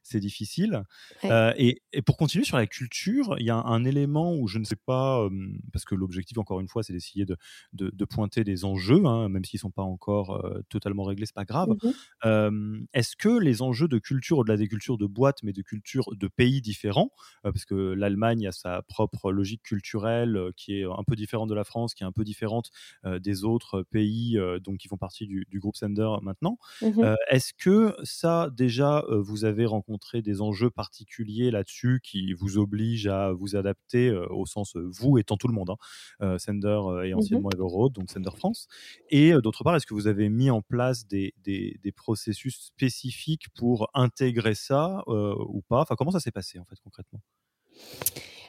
[0.06, 0.84] c'est difficile.
[1.24, 4.64] Euh, et, pour continuer sur la culture, il y a un, élément où je ne
[4.64, 5.28] sais pas,
[5.74, 7.38] parce que l'objectif, encore une fois, c'est d'essayer de,
[7.74, 11.46] de, pointer des enjeux, hein, même s'ils ne sont pas encore totalement réglés, c'est pas
[11.46, 11.70] grave.
[11.70, 16.06] Mmh est-ce que les enjeux de culture, au-delà des cultures de boîte, mais de cultures
[16.16, 17.10] de pays différents,
[17.44, 21.64] parce que l'Allemagne a sa propre logique culturelle qui est un peu différente de la
[21.64, 22.70] France, qui est un peu différente
[23.06, 26.58] des autres pays donc qui font partie du, groupe Sender maintenant.
[26.82, 33.08] Mmh est-ce que ça, déjà, vous avez rencontré des enjeux particuliers là-dessus qui vous obligent
[33.08, 35.72] à vous adapter au sens vous étant tout le monde,
[36.20, 38.68] hein, Sender et anciennement Everroad, donc Sender France.
[39.10, 43.90] Et d'autre part, est-ce que vous avez mis en place des, des, processus spécifiques pour
[43.94, 45.82] intégrer ça ou pas?
[45.82, 47.22] Enfin, comment ça s'est passé en fait concrètement?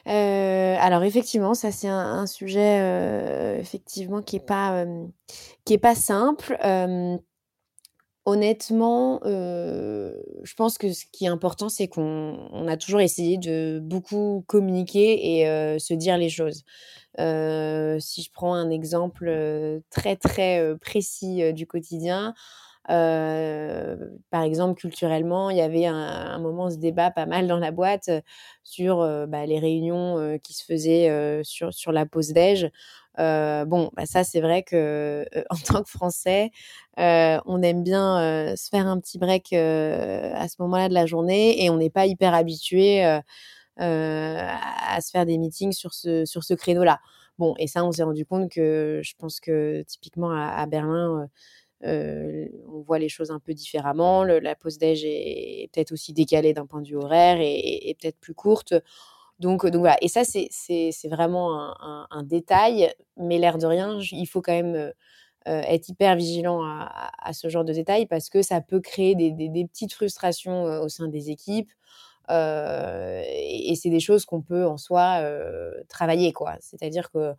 [0.05, 4.85] Alors effectivement, ça c'est un, sujet effectivement qui est pas
[5.65, 6.57] qui est pas simple.
[8.29, 14.43] Honnêtement, je pense que ce qui est important, c'est qu'on a toujours essayé de beaucoup
[14.47, 16.65] communiquer et se dire les choses.
[17.17, 19.31] si je prends un exemple
[19.91, 22.33] très très précis du quotidien,
[22.87, 28.09] par exemple, culturellement, il y avait un, moment, ce débat pas mal dans la boîte
[28.63, 28.97] sur
[29.27, 32.69] bah, les réunions qui se faisaient sur, sur la pause déj.
[33.19, 36.51] Euh, bon, bah ça c'est vrai que en tant que Français,
[36.97, 41.69] on aime bien se faire un petit break à ce moment-là de la journée et
[41.69, 43.03] on n'est pas hyper habitué
[43.77, 46.99] à se faire des meetings sur ce sur ce créneau-là.
[47.37, 51.29] Bon, et ça on s'est rendu compte que je pense que typiquement à, Berlin.
[51.83, 54.23] On voit les choses un peu différemment.
[54.23, 58.33] la pause déj est, peut-être aussi décalée d'un point de vue horaire et, peut-être plus
[58.33, 58.73] courte.
[59.39, 59.97] Donc, voilà.
[60.01, 64.91] Et ça, c'est vraiment un, détail, mais l'air de rien, il faut quand même
[65.45, 69.93] être hyper vigilant à, ce genre de détails parce que ça peut créer des, petites
[69.93, 71.71] frustrations au sein des équipes.
[72.29, 75.21] Et, c'est des choses qu'on peut en soi
[75.89, 76.55] travailler, quoi.
[76.59, 77.33] C'est-à-dire que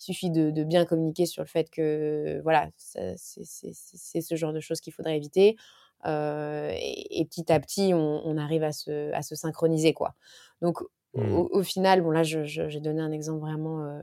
[0.00, 4.80] il suffit de, bien communiquer sur le fait que voilà, c'est ce genre de choses
[4.80, 5.56] qu'il faudrait éviter.
[6.04, 10.14] et, petit à petit, on, arrive à se, à se synchroniser, quoi.
[10.62, 10.80] Donc,
[11.14, 11.32] Mmh.
[11.52, 14.00] Au, final, bon là, j'ai donné un exemple vraiment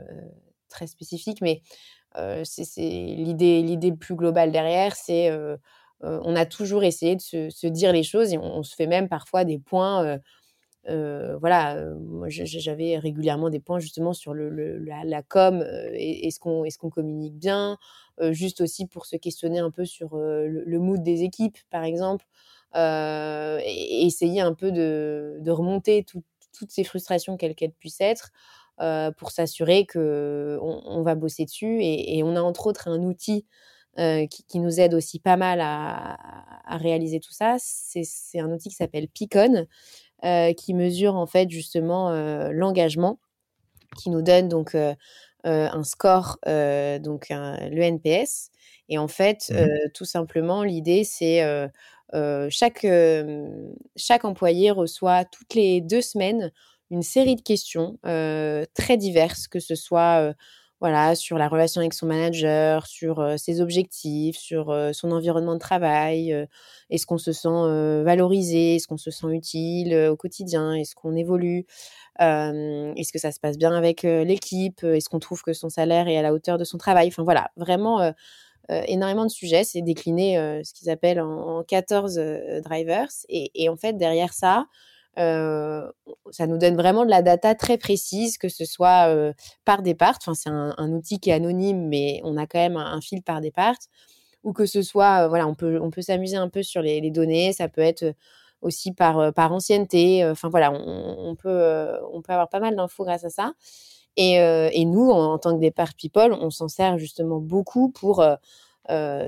[0.69, 1.62] très spécifique, mais
[2.43, 5.30] c'est l'idée, l'idée plus globale derrière, c'est
[6.04, 9.46] on a toujours essayé de se, dire les choses et on, se fait même parfois
[9.46, 10.20] des points.
[10.88, 15.64] voilà, moi j'avais régulièrement des points justement sur la, com.
[15.94, 17.78] est-ce qu'on qu'on communique bien
[18.32, 22.26] Juste aussi pour se questionner un peu sur le, mood des équipes, par exemple.
[22.76, 26.24] et essayer un peu de, remonter tout,
[26.58, 28.32] toutes ces frustrations, quelles qu'elles puissent être,
[28.80, 31.80] euh, pour s'assurer qu'on on va bosser dessus.
[31.82, 33.46] Et, on a entre autres un outil
[33.99, 36.17] euh, qui, nous aide aussi pas mal à,
[36.77, 37.58] réaliser tout ça.
[37.60, 39.65] C'est un outil qui s'appelle Picon,
[40.23, 42.12] euh, qui mesure en fait justement
[42.51, 43.19] l'engagement,
[43.97, 44.75] qui nous donne donc
[45.43, 48.51] un score, donc le NPS.
[48.88, 51.43] Et en fait, mmh tout simplement, l'idée, c'est
[52.49, 52.88] chaque,
[53.97, 56.54] chaque employé reçoit toutes les deux semaines
[56.91, 60.34] une série de questions très diverses, que ce soit
[60.82, 66.36] voilà, sur la relation avec son manager, sur ses objectifs, sur son environnement de travail.
[66.89, 71.65] est-ce qu'on se sent valorisé Est-ce qu'on se sent utile au quotidien Est-ce qu'on évolue
[72.20, 76.17] Est-ce que ça se passe bien avec l'équipe Est-ce qu'on trouve que son salaire est
[76.17, 77.08] à la hauteur de son travail?
[77.08, 78.13] Enfin voilà, vraiment
[78.88, 79.63] énormément de sujets.
[79.63, 83.10] C'est décliné ce qu'ils appellent en, 14 euh, drivers.
[83.30, 84.65] Et, en fait, derrière ça,
[85.17, 89.13] ça nous donne vraiment de la data très précise, que ce soit
[89.65, 93.02] par départ, enfin c'est un, outil qui est anonyme, mais on a quand même un,
[93.02, 93.76] fil par départ,
[94.43, 97.54] ou que ce soit, voilà, on peut, on peut s'amuser un peu sur les, données,
[97.54, 98.13] ça peut être
[98.62, 103.26] aussi par, par ancienneté, enfin voilà, on, peut, on peut avoir pas mal d'infos grâce
[103.26, 103.54] à ça.
[104.17, 108.24] Et, et nous, en, tant que départ people, on s'en sert justement beaucoup pour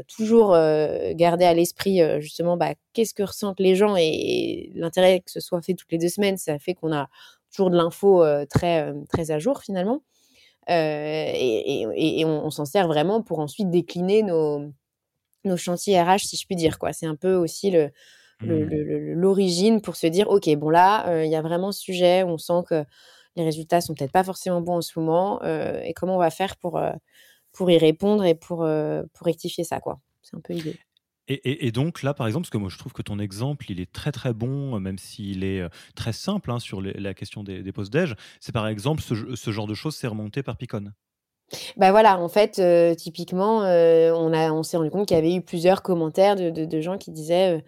[0.08, 5.20] toujours euh, garder à l'esprit euh, justement bah, qu'est-ce que ressentent les gens et, l'intérêt
[5.20, 7.08] que ce soit fait toutes les deux semaines, ça fait qu'on a
[7.52, 10.02] toujours de l'info très, très à jour finalement.
[10.68, 14.72] et, on, s'en sert vraiment pour ensuite décliner nos,
[15.46, 16.80] nos chantiers RH, si je puis dire.
[16.80, 16.94] quoi.
[16.94, 17.92] C'est un peu aussi le,
[18.42, 19.14] mmh.
[19.14, 22.64] l'origine pour se dire ok bon là il y a vraiment ce sujet on sent
[22.68, 22.84] que
[23.36, 26.58] les résultats sont peut-être pas forcément bons en ce moment et comment on va faire
[26.58, 26.80] pour
[27.54, 29.80] pour y répondre et pour, euh, pour rectifier ça.
[29.80, 30.00] quoi.
[30.22, 30.78] C'est un peu l'idée.
[31.30, 33.80] Et, et, donc là, par exemple, parce que moi je trouve que ton exemple, il
[33.80, 37.64] est très très bon, même s'il est euh, très simple hein, sur la question des,
[37.64, 40.92] des post-déj, c'est par exemple ce, ce, genre de choses, c'est remonté par Picon.
[41.78, 45.34] Bah voilà, en fait, euh, typiquement, on, a, on s'est rendu compte qu'il y avait
[45.34, 47.64] eu plusieurs commentaires de, de, gens qui disaient,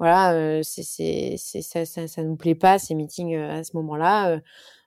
[0.00, 4.40] voilà, c'est, ça, ça, ça nous plaît pas ces meetings à ce moment-là,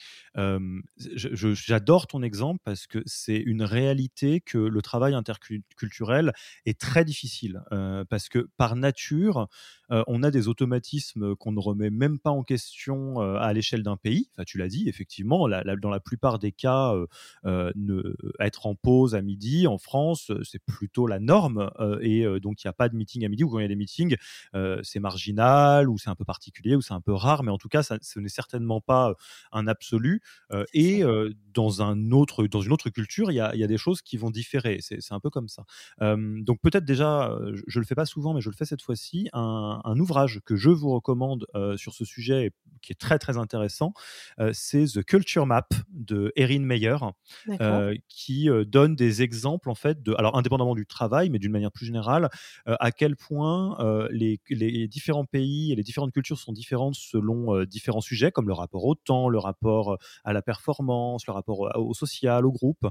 [1.05, 6.33] j'adore ton exemple parce que c'est une réalité que le travail interculturel
[6.65, 7.61] est très difficile
[8.09, 9.47] parce que par nature,
[10.07, 14.29] on a des automatismes qu'on ne remet même pas en question à l'échelle d'un pays.
[14.33, 16.93] Enfin, tu l'as dit, effectivement, dans la plupart des cas,
[17.43, 21.69] ne, être en pause à midi en France, c'est plutôt la norme.
[22.01, 23.67] et donc, il n'y a pas de meeting à midi ou quand il y a
[23.67, 24.15] des meetings,
[24.83, 27.43] c'est marginal ou c'est un peu particulier ou c'est un peu rare.
[27.43, 29.13] Mais en tout cas, ça, ce n'est certainement pas
[29.51, 30.21] un absolu.
[30.73, 31.03] et
[31.53, 34.17] dans, un autre, dans une autre culture, il y a, y a des choses qui
[34.17, 34.79] vont différer.
[34.81, 35.65] C'est un peu comme ça.
[35.99, 39.29] donc, peut-être déjà, je ne le fais pas souvent, mais je le fais cette fois-ci,
[39.33, 43.37] un, un, ouvrage que je vous recommande euh, sur ce sujet qui est très très
[43.37, 43.93] intéressant.
[44.39, 46.97] Euh, c'est The Culture Map de Erin Meyer,
[47.61, 51.71] euh, qui donne des exemples en fait de, alors indépendamment du travail, mais d'une manière
[51.71, 52.29] plus générale,
[52.65, 53.77] à quel point
[54.11, 58.53] les, les, différents pays et les différentes cultures sont différentes selon différents sujets, comme le
[58.53, 62.87] rapport au temps, le rapport à la performance, le rapport au, social, au groupe,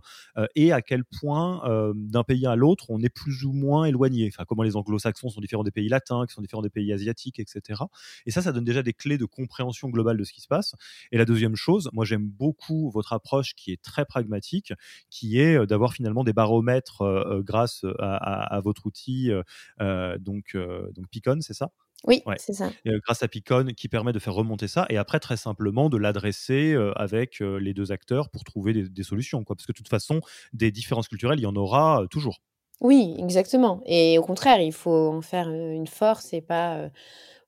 [0.54, 1.62] et à quel point
[1.94, 4.30] d'un pays à l'autre on est plus ou moins éloigné.
[4.32, 7.38] Enfin, comment les anglo-saxons sont différents des pays latins, qui sont différents des pays asiatiques,
[7.38, 7.82] etc.
[8.26, 10.74] Et ça, ça donne déjà des clés de compréhension globale de ce qui se passe.
[11.12, 14.72] Et la deuxième chose, moi j'aime beaucoup votre approche qui est très pragmatique,
[15.08, 19.30] qui est euh, d'avoir finalement des baromètres euh, euh, grâce à, votre outil,
[19.78, 21.70] donc, donc Picon, c'est ça?
[22.06, 22.70] Oui, c'est ça.
[22.86, 26.74] grâce à Picon, qui permet de faire remonter ça, et après, très simplement, de l'adresser
[26.96, 29.44] avec les deux acteurs pour trouver des, des, solutions.
[29.44, 29.56] Quoi.
[29.56, 30.20] Parce que de toute façon,
[30.52, 32.40] des différences culturelles, il y en aura toujours.
[32.80, 33.82] Oui, exactement.
[33.86, 36.90] Et au contraire, il faut en faire une force et pas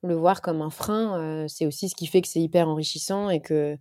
[0.03, 1.47] le voir comme un frein.
[1.49, 3.77] c'est aussi ce qui fait que c'est hyper enrichissant et que,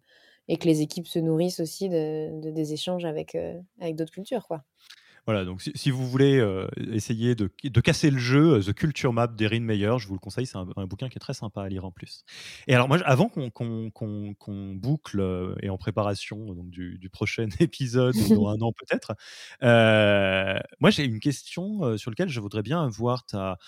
[0.48, 3.38] et que les équipes se nourrissent aussi de, des échanges avec,
[3.80, 4.48] avec d'autres cultures.
[4.48, 4.64] Quoi.
[5.28, 7.48] Voilà, donc si, vous voulez euh, essayer de,
[7.80, 11.10] casser le jeu, The Culture Map d'Erin Meyer, je vous le conseille, c'est un, bouquin
[11.10, 12.24] qui est très sympa à lire en plus.
[12.68, 18.50] Et alors moi, avant qu'on boucle euh, et en préparation donc, du, prochain épisode, dans
[18.50, 19.14] un an peut-être,
[20.80, 23.60] moi j'ai une question sur laquelle je voudrais bien avoir ta,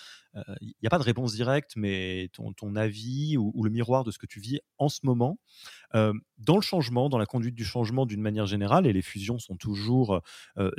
[0.60, 4.18] il n'y a pas de réponse directe, mais ton, avis ou, le miroir de ce
[4.18, 5.38] que tu vis en ce moment.
[5.92, 9.56] dans le changement, dans la conduite du changement d'une manière générale, et les fusions sont
[9.56, 10.20] toujours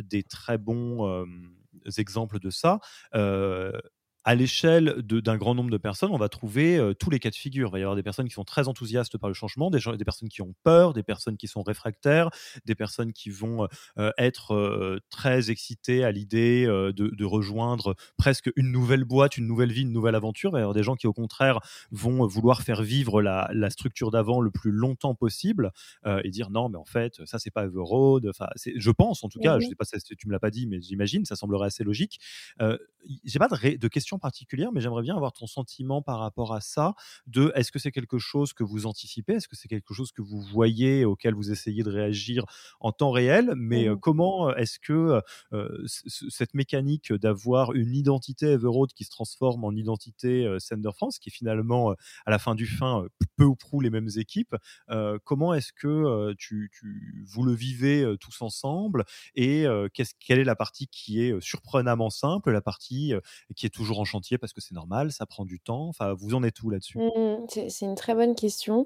[0.03, 1.25] des très bons
[1.97, 2.79] exemples de ça,
[4.25, 7.35] à l'échelle d'un grand nombre de personnes, on va trouver euh, tous les cas de
[7.35, 7.69] figure.
[7.69, 10.03] Il va y avoir des personnes qui sont très enthousiastes par le changement, des, des
[10.03, 12.31] personnes qui ont peur, des personnes qui sont réfractaires,
[12.65, 13.67] des personnes qui vont
[13.99, 19.45] euh, être euh, très excitées à l'idée de, de, rejoindre presque une nouvelle boîte, une
[19.45, 20.49] nouvelle vie, une nouvelle aventure.
[20.49, 21.59] Il va y avoir des gens qui, au contraire,
[21.91, 25.71] vont vouloir faire vivre la, la structure d'avant le plus longtemps possible
[26.23, 28.27] et dire non, mais en fait, ça, c'est pas Everroad.
[28.27, 30.65] Enfin, je pense, en tout cas, je sais pas si tu me l'as pas dit,
[30.67, 32.19] mais j'imagine, ça semblerait assez logique.
[33.23, 36.61] J'ai pas de, de questions particulière, mais j'aimerais bien avoir ton sentiment par rapport à
[36.61, 36.95] ça.
[37.27, 39.33] De est-ce que c'est quelque chose que vous anticipez?
[39.33, 42.45] Est-ce que c'est quelque chose que vous voyez, auquel vous essayez de réagir
[42.79, 43.53] en temps réel?
[43.55, 43.99] Mais mmh.
[43.99, 45.21] comment est-ce que
[46.29, 51.31] cette mécanique d'avoir une identité Everroad qui se transforme en identité Sender France, qui est
[51.31, 51.91] finalement
[52.25, 53.05] à la fin du fin
[53.37, 54.55] peu ou prou les mêmes équipes,
[55.23, 56.71] comment est-ce que tu,
[57.25, 59.05] vous le vivez tous ensemble?
[59.35, 59.65] Et
[60.19, 63.13] quelle est la partie qui est surprenamment simple, la partie
[63.55, 65.87] qui est toujours en chantier parce que c'est normal, ça prend du temps.
[65.87, 66.97] Enfin, vous en êtes où là-dessus?
[66.99, 68.85] Mmh, C'est une très bonne question.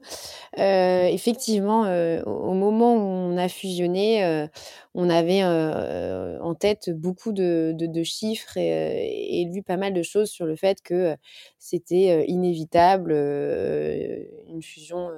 [0.57, 1.81] effectivement,
[2.25, 4.47] au moment où on a fusionné,
[4.95, 10.45] on avait en tête beaucoup de, chiffres et, et, vu pas mal de choses sur
[10.45, 11.15] le fait que
[11.57, 13.11] c'était inévitable.
[13.11, 15.09] une fusion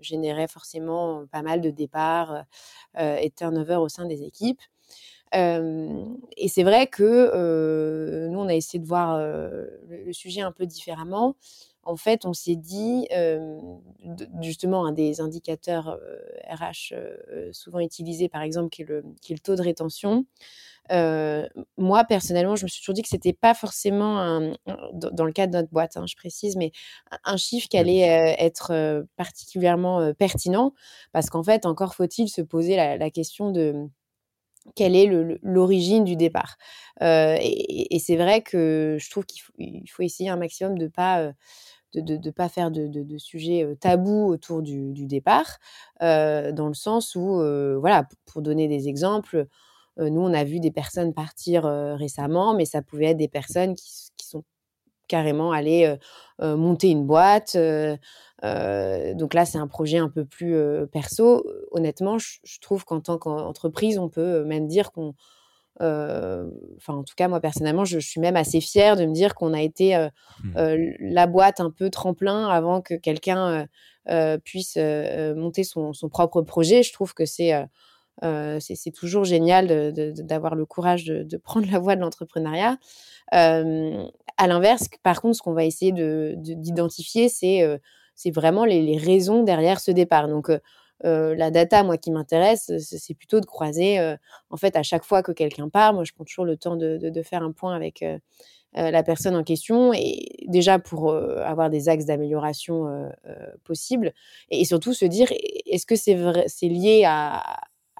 [0.00, 2.44] générait forcément pas mal de départs
[2.98, 4.60] et turnover au sein des équipes
[5.32, 11.36] et c'est vrai que nous, on a essayé de voir le, sujet un peu différemment.
[11.82, 13.08] En fait, on s'est dit,
[14.42, 15.98] justement, un des indicateurs
[16.50, 16.94] RH
[17.52, 20.26] souvent utilisés, par exemple, qui est le, qui est le taux de rétention.
[21.78, 24.52] moi, personnellement, je me suis toujours dit que c'était pas forcément, un,
[24.92, 26.72] dans le cas de notre boîte, hein, je précise, mais
[27.24, 30.74] un chiffre qui allait être particulièrement pertinent,
[31.12, 33.88] parce qu'en fait, encore faut-il se poser la question de
[34.74, 35.10] quelle est
[35.42, 36.56] l'origine du départ.
[37.02, 39.42] Euh, et, c'est vrai que je trouve qu'il
[39.88, 41.32] faut, essayer un maximum de pas euh,
[41.94, 45.58] de, pas faire de, de, sujets euh, tabous autour du, départ,
[46.00, 47.42] dans le sens où,
[47.80, 49.46] voilà, pour donner des exemples,
[49.98, 54.09] nous on a vu des personnes partir récemment, mais ça pouvait être des personnes qui,
[55.10, 55.96] carrément aller
[56.40, 57.56] monter une boîte.
[57.56, 60.56] donc là, c'est un projet un peu plus
[60.92, 61.44] perso.
[61.72, 65.14] Honnêtement, je, trouve qu'en tant qu'entreprise, on peut même dire qu'on
[65.80, 69.54] enfin en tout cas moi personnellement je, suis même assez fière de me dire qu'on
[69.54, 69.96] a été
[70.44, 70.60] mmh.
[71.00, 73.66] la boîte un peu tremplin avant que quelqu'un
[74.44, 77.54] puisse monter son, propre projet je trouve que c'est
[78.22, 82.78] c'est toujours génial d'avoir le courage de, prendre la voie de l'entrepreneuriat
[84.40, 87.76] à l'inverse, par contre, ce qu'on va essayer d'identifier, c'est euh,
[88.26, 90.28] vraiment les, raisons derrière ce départ.
[90.28, 90.58] Donc, euh,
[91.04, 93.98] euh, la data, moi, qui m'intéresse, c'est plutôt de croiser,
[94.48, 97.22] en fait, à chaque fois que quelqu'un part, moi, je prends toujours le temps de,
[97.22, 98.02] faire un point avec
[98.72, 103.10] la personne en question, et déjà pour avoir des axes d'amélioration
[103.64, 104.12] possibles,
[104.50, 105.28] et, surtout se dire,
[105.66, 107.42] est-ce que c'est lié à,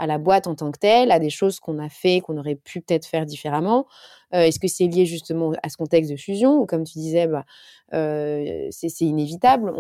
[0.01, 2.55] à la boîte en tant que telle, à des choses qu'on a fait, qu'on aurait
[2.55, 3.87] pu peut-être faire différemment
[4.35, 7.27] euh, Est-ce que c'est lié justement à ce contexte de fusion ou comme tu disais,
[7.27, 7.45] bah,
[7.93, 9.71] euh, c'est inévitable,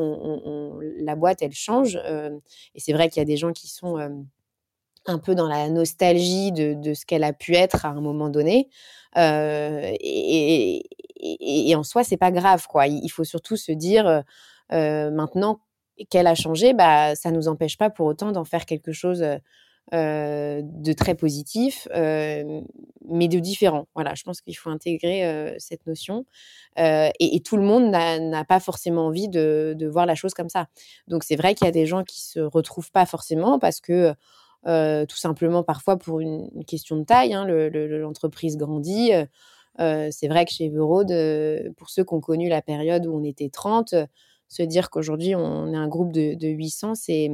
[0.98, 2.38] la boîte elle change euh,
[2.74, 3.96] et c'est vrai qu'il y a des gens qui sont
[5.06, 8.68] un peu dans la nostalgie de, ce qu'elle a pu être à un moment donné.
[9.16, 10.84] Et,
[11.74, 12.86] en soi, c'est pas grave, quoi.
[12.86, 14.22] Il faut surtout se dire
[14.70, 15.60] maintenant
[16.10, 19.24] qu'elle a changé, bah, ça nous empêche pas pour autant d'en faire quelque chose
[19.92, 22.60] euh, de très positif, euh,
[23.08, 23.88] mais de différent.
[23.96, 26.26] Voilà, je pense qu'il faut intégrer euh, cette notion.
[26.76, 30.68] Et, tout le monde n'a pas forcément envie de, voir la chose comme ça.
[31.08, 34.14] Donc c'est vrai qu'il y a des gens qui se retrouvent pas forcément parce que
[34.64, 39.10] tout simplement parfois pour une, question de taille, hein, l'entreprise grandit.
[39.78, 41.12] c'est vrai que chez Everode,
[41.76, 43.94] pour ceux qui ont connu la période où on était 30,
[44.48, 47.30] se dire qu'aujourd'hui on est un groupe de, de 800, c'est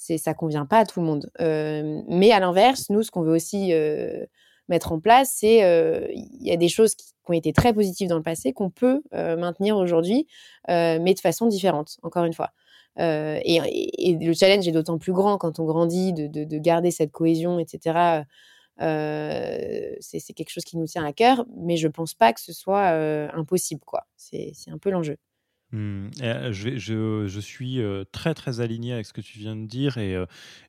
[0.00, 1.30] c'est ça convient pas à tout le monde.
[1.42, 4.24] Euh, mais à l'inverse, nous, ce qu'on veut aussi euh,
[4.68, 8.08] mettre en place, c'est euh, il y a des choses qui, ont été très positives
[8.08, 10.26] dans le passé qu'on peut maintenir aujourd'hui,
[10.66, 11.98] mais de façon différente.
[12.02, 12.50] Encore une fois.
[12.98, 17.60] Et, le challenge est d'autant plus grand quand on grandit de, de, garder cette cohésion,
[17.60, 18.24] etc.
[18.80, 22.88] c'est quelque chose qui nous tient à cœur, mais je pense pas que ce soit
[23.32, 24.08] impossible, quoi.
[24.16, 25.16] C'est un peu l'enjeu.
[25.72, 26.10] Mmh.
[26.22, 30.16] Euh, je, suis euh, très très aligné avec ce que tu viens de dire et,
[30.16, 30.26] euh,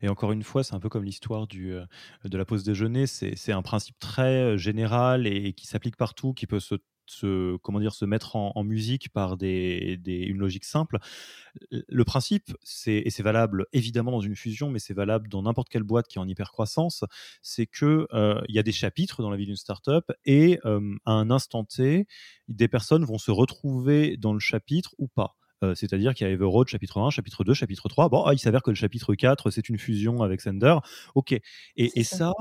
[0.08, 1.88] encore une fois c'est un peu comme l'histoire de
[2.24, 6.76] la pause déjeuner c'est un principe très général et qui s'applique partout qui peut se
[7.06, 10.98] se, comment dire, se mettre en, musique par des, une logique simple.
[11.70, 15.70] Le principe, c'est, et c'est valable évidemment dans une fusion, mais c'est valable dans n'importe
[15.70, 17.04] quelle boîte qui est en hypercroissance,
[17.42, 21.12] c'est qu'il euh, y a des chapitres dans la vie d'une startup et euh, à
[21.12, 22.08] un instant T,
[22.48, 25.36] des personnes vont se retrouver dans le chapitre ou pas.
[25.64, 28.10] Euh, c'est-à-dire qu'il y a Everroad chapitre 1, chapitre 2, chapitre 3.
[28.10, 30.76] Bon, ah, il s'avère que le chapitre 4, c'est une fusion avec Sender.
[31.14, 31.34] OK.
[31.34, 31.44] Et,
[31.76, 32.34] et ça,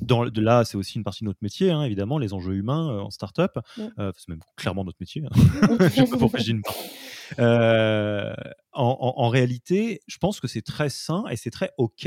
[0.00, 2.90] dans, de là, c'est aussi une partie de notre métier, hein, évidemment, les enjeux humains
[2.90, 3.52] euh, en startup.
[3.56, 5.22] up euh, c'est même clairement notre métier.
[5.24, 5.78] Hein.
[7.38, 8.34] Euh,
[8.72, 12.06] en, en, réalité, je pense que c'est très sain et c'est très OK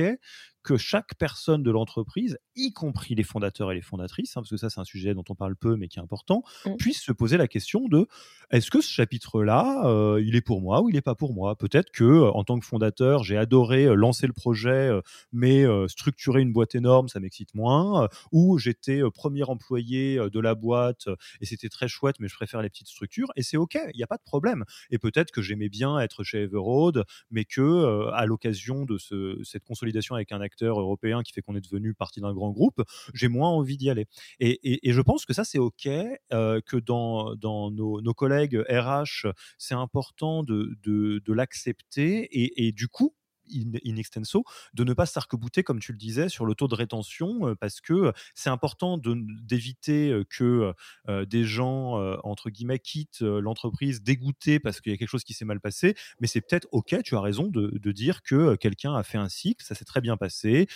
[0.67, 4.57] que chaque personne de l'entreprise, y compris les fondateurs et les fondatrices, hein, parce que
[4.57, 6.75] ça c'est un sujet dont on parle peu mais qui est important, mmh.
[6.75, 8.05] puisse se poser la question de
[8.51, 11.55] est-ce que ce chapitre-là, euh, il est pour moi ou il n'est pas pour moi?
[11.55, 14.91] Peut-être que euh, en tant que fondateur, j'ai adoré euh, lancer le projet,
[15.31, 18.09] mais structurer une boîte énorme, ça m'excite moins.
[18.33, 21.07] ou j'étais premier employé de la boîte
[21.39, 23.31] et c'était très chouette, mais je préfère les petites structures.
[23.37, 24.65] Et c'est ok, il n'y a pas de problème.
[24.89, 28.97] Et peut-être que j'aimais bien être chez Everroad, mais que à l'occasion de
[29.43, 32.81] cette consolidation avec un acteur européen qui fait qu'on est devenu partie d'un grand groupe,
[33.13, 34.05] j'ai moins envie d'y aller.
[34.39, 35.87] Et, je pense que ça c'est ok,
[36.29, 37.35] que dans,
[37.71, 39.27] nos, collègues RH,
[39.57, 43.13] c'est important de, l'accepter et, du coup,
[43.53, 44.43] in, extenso,
[44.73, 48.13] de ne pas s'arc-bouter, comme tu le disais, sur le taux de rétention, parce que
[48.35, 50.73] c'est important d'éviter que
[51.07, 51.93] des gens,
[52.23, 55.95] entre guillemets, quittent l'entreprise dégoûtés parce qu'il y a quelque chose qui s'est mal passé.
[56.19, 59.63] Mais c'est peut-être OK, tu as raison de, dire que quelqu'un a fait un cycle,
[59.63, 60.67] ça s'est très bien passé,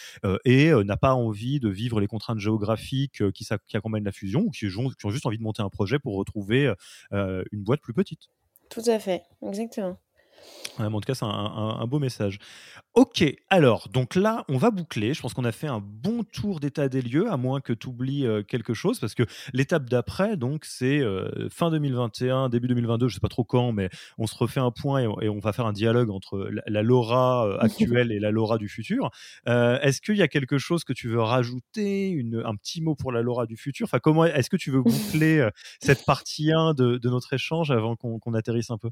[0.45, 4.51] et n'a pas envie de vivre les contraintes géographiques qui, qui accompagnent la fusion, ou
[4.51, 6.73] qui, qui ont juste envie de monter un projet pour retrouver
[7.11, 8.29] une boîte plus petite.
[8.69, 9.97] Tout à fait, exactement
[10.79, 12.39] en tout cas, c'est un, beau message.
[12.93, 15.13] Ok, alors, donc là, on va boucler.
[15.13, 17.87] Je pense qu'on a fait un bon tour d'état des lieux, à moins que tu
[17.87, 19.23] oublies euh, quelque chose, parce que
[19.53, 23.89] l'étape d'après, donc, c'est euh, fin 2021, début 2022, je sais pas trop quand, mais
[24.17, 27.57] on se refait un point et, on va faire un dialogue entre la, Laura euh,
[27.59, 29.09] actuelle et la Laura du futur.
[29.45, 33.21] est-ce qu'il y a quelque chose que tu veux rajouter, un petit mot pour la
[33.21, 33.85] Laura du futur?
[33.85, 35.47] Enfin, comment est-ce que tu veux boucler
[35.79, 38.89] cette partie 1 de, notre échange avant qu'on atterrisse un peu?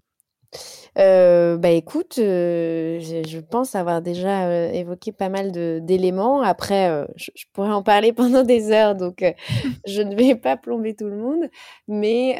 [0.97, 5.51] Euh, bah écoute, euh, je, pense avoir déjà euh, évoqué pas mal
[5.85, 6.41] d'éléments.
[6.41, 9.23] Après, je, pourrais en parler pendant des heures, donc
[9.87, 11.49] je ne vais pas plomber tout le monde.
[11.87, 12.35] Mais,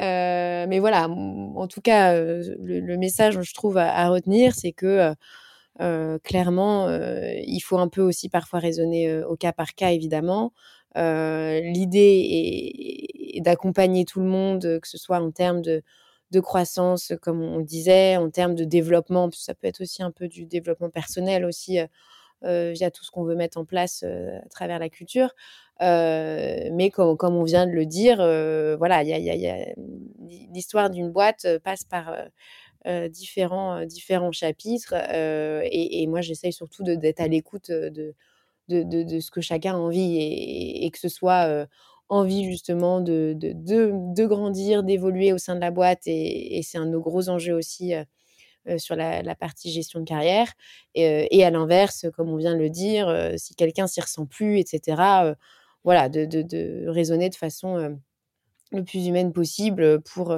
[0.68, 5.14] mais voilà, en tout cas, le, message, je trouve, à, retenir, c'est que
[6.24, 10.54] clairement, il faut un peu aussi parfois raisonner au cas par cas, évidemment.
[10.96, 12.26] L'idée
[13.36, 15.84] est d'accompagner tout le monde, que ce soit en termes de
[16.32, 20.28] de croissance, comme on disait, en termes de développement, ça peut être aussi un peu
[20.28, 21.80] du développement personnel aussi,
[22.44, 25.34] via tout ce qu'on veut mettre en place à travers la culture.
[25.82, 28.18] mais comme, comme, on vient de le dire,
[28.78, 29.04] voilà,
[30.54, 32.16] l'histoire d'une boîte passe par
[33.10, 34.94] différents, différents chapitres.
[35.72, 38.16] Et, moi, j'essaye surtout d'être à l'écoute de
[38.70, 40.18] de, de, ce que chacun a envie
[40.86, 41.66] et que ce soit
[42.10, 46.02] envie justement de, de, de, grandir, d'évoluer au sein de la boîte.
[46.08, 48.04] Et, c'est un de nos gros enjeux aussi euh,
[48.68, 50.52] euh, sur la, partie gestion de carrière.
[50.96, 54.26] Et, euh, et à l'inverse, comme on vient de le dire, si quelqu'un s'y ressent
[54.26, 55.36] plus, etc.,
[55.84, 58.00] voilà, de, raisonner de façon
[58.72, 60.36] le plus humaine possible pour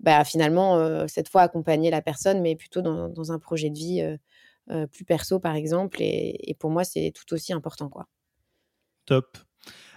[0.00, 4.18] bah, finalement, cette fois, accompagner la personne, mais plutôt dans, un projet de vie
[4.92, 6.00] plus perso, par exemple.
[6.00, 7.88] Et, et pour moi, c'est tout aussi important.
[7.88, 8.06] quoi.
[9.04, 9.36] Top.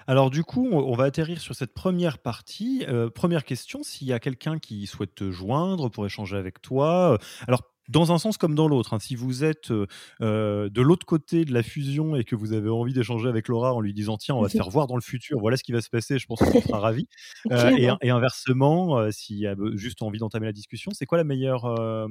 [0.08, 2.86] Alors du coup, on va atterrir sur cette première partie.
[2.88, 7.14] Euh, première question, s'il y a quelqu'un qui souhaite te joindre pour échanger avec toi.
[7.14, 8.96] Euh, alors dans un sens comme dans l'autre.
[8.96, 9.00] Hein.
[9.00, 12.94] Si vous êtes euh, de l'autre côté de la fusion et que vous avez envie
[12.94, 15.40] d'échanger avec Laura en lui disant tiens, on va te faire voir dans le futur,
[15.40, 17.08] voilà ce qui va se passer, je pense qu'on sera ravi.
[17.52, 22.08] et, inversement, s'il y a juste envie d'entamer la discussion, c'est quoi la meilleure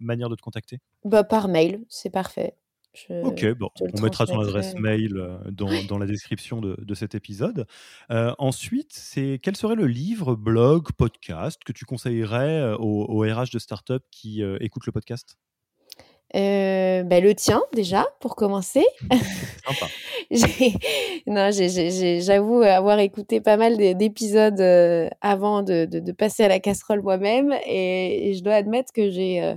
[0.00, 0.78] manière de te contacter?
[1.04, 2.54] Bah, Par mail, c'est parfait
[3.10, 7.14] ok, bon, on mettra ton adresse mail euh, dans, dans la description de, de cet
[7.14, 7.66] épisode.
[8.10, 13.50] Euh, ensuite, c'est quel serait le livre, blog, podcast que tu conseillerais euh, aux, RH
[13.52, 15.36] de start-up qui écoutent le podcast?
[16.34, 18.84] Bah, le tien déjà pour commencer.
[19.66, 19.86] Sympa.
[21.26, 24.60] non, j'avoue avoir écouté pas mal d'épisodes
[25.20, 29.56] avant de, de, passer à la casserole moi-même et, je dois admettre que j'ai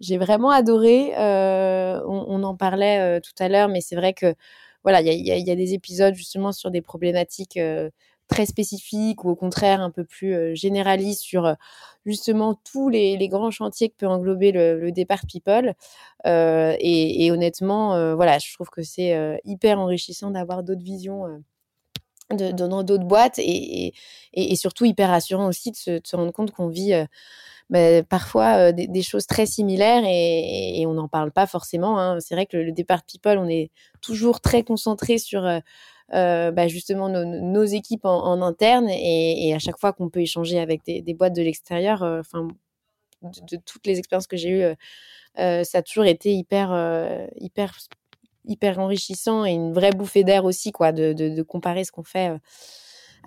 [0.00, 1.12] j'ai vraiment adoré.
[1.18, 4.34] Euh, on, en parlait euh, tout à l'heure, mais c'est vrai que
[4.82, 7.88] voilà, il y, a, des épisodes justement sur des problématiques euh,
[8.28, 11.56] très spécifiques ou au contraire un peu plus généralistes sur
[12.04, 15.74] justement tous les, grands chantiers que peut englober le, départ People.
[16.26, 21.42] Et, honnêtement, voilà, je trouve que c'est hyper enrichissant d'avoir d'autres visions.
[22.30, 23.92] De, dans d'autres boîtes et,
[24.32, 26.94] et, surtout hyper rassurant aussi de se rendre compte qu'on vit
[28.08, 31.98] parfois euh, des, choses très similaires et, on n'en parle pas forcément.
[31.98, 32.20] Hein.
[32.20, 35.58] C'est vrai que le, départ People, on est toujours très concentré sur euh,
[36.12, 40.84] euh, bah, justement nos, équipes en, interne et, à chaque fois qu'on peut échanger avec
[40.84, 42.48] des, boîtes de l'extérieur, enfin
[43.22, 44.74] de, toutes les expériences que j'ai eues,
[45.36, 47.78] ça a toujours été hyper hyper
[48.46, 52.30] hyper enrichissant et une vraie bouffée d'air aussi quoi de, de, comparer ce qu'on fait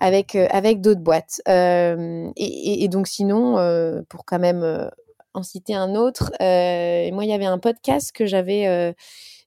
[0.00, 1.40] avec, euh, avec d'autres boîtes.
[1.48, 4.90] Euh, et, donc sinon, euh, pour quand même
[5.34, 8.94] en citer un autre, moi, il y avait un podcast que j'avais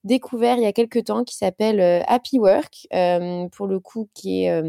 [0.04, 2.88] découvert il y a quelques temps qui s'appelle Happy Work,
[3.52, 4.64] pour le coup qui est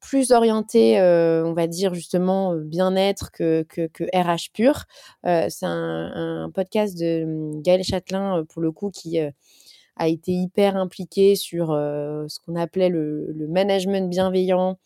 [0.00, 4.84] plus orienté, on va dire justement bien-être que, que, RH pur.
[5.24, 11.36] c'est un, podcast de hum, Gaël Châtelain, pour le coup, qui a été hyper impliqué
[11.36, 14.78] sur ce qu'on appelait le, management bienveillant.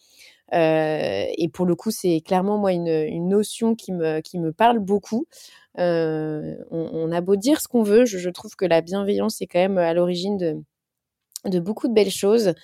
[0.53, 4.79] Et pour le coup, c'est clairement moi une, une, notion qui me, qui me parle
[4.79, 5.27] beaucoup.
[5.77, 9.59] On, on, a beau dire ce qu'on veut, je, trouve que la bienveillance est quand
[9.59, 10.63] même à l'origine de,
[11.49, 12.55] de beaucoup de belles choses.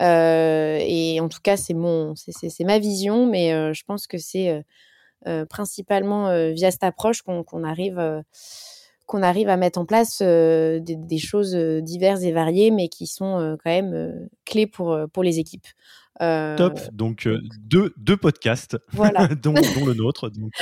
[0.00, 4.18] Euh, et en tout cas, c'est mon, c'est ma vision, mais euh, je pense que
[4.18, 4.64] c'est
[5.26, 8.22] euh, principalement via cette approche qu'on arrive
[9.10, 13.56] qu'on arrive à mettre en place des, des, choses diverses et variées, mais qui sont
[13.62, 15.66] quand même clés pour, pour les équipes.
[16.20, 17.26] Top, donc
[17.58, 19.26] deux, deux podcasts, voilà.
[19.42, 20.28] dont, dont, le nôtre.
[20.38, 20.52] Donc,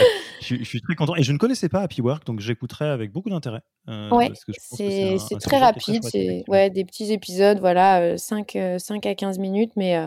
[0.40, 1.14] je, suis très content.
[1.16, 3.60] Et je ne connaissais pas Happy Work, donc j'écouterai avec beaucoup d'intérêt.
[3.88, 6.04] Euh, ouais, c'est très rapide.
[6.04, 9.98] C'est ouais, des petits épisodes, voilà, 5, 5 à 15 minutes, mais,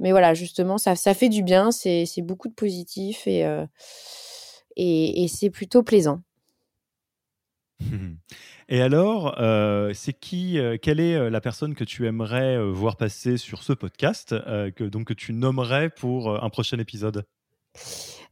[0.00, 1.70] mais voilà, justement, ça, ça fait du bien.
[1.70, 3.46] C'est beaucoup de positif et,
[4.76, 6.20] et, et c'est plutôt plaisant.
[8.68, 12.96] Et alors, euh, c'est qui, euh, quelle est euh, la personne que tu aimerais voir
[12.96, 14.34] passer sur ce podcast,
[14.76, 17.24] que, donc que tu nommerais pour un prochain épisode?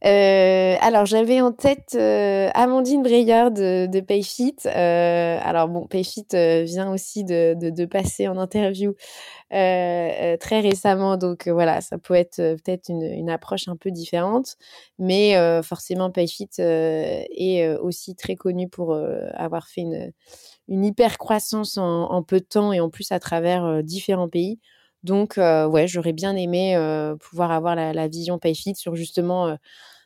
[0.05, 4.55] Euh, alors, j'avais en tête euh, Amandine Breyer de, de Payfit.
[4.65, 8.95] Euh, alors, bon, Payfit euh, vient aussi de, de, de, passer en interview
[9.53, 11.17] euh, très récemment.
[11.17, 14.55] Donc, voilà, ça peut être peut-être une, une, approche un peu différente.
[14.99, 18.95] Mais forcément, Payfit est aussi très connu pour
[19.33, 20.13] avoir fait une,
[20.69, 24.59] une hyper croissance en, en, peu de temps et en plus à travers différents pays.
[25.03, 26.75] Donc, ouais, j'aurais bien aimé
[27.21, 29.57] pouvoir avoir la, la, vision PayFit sur justement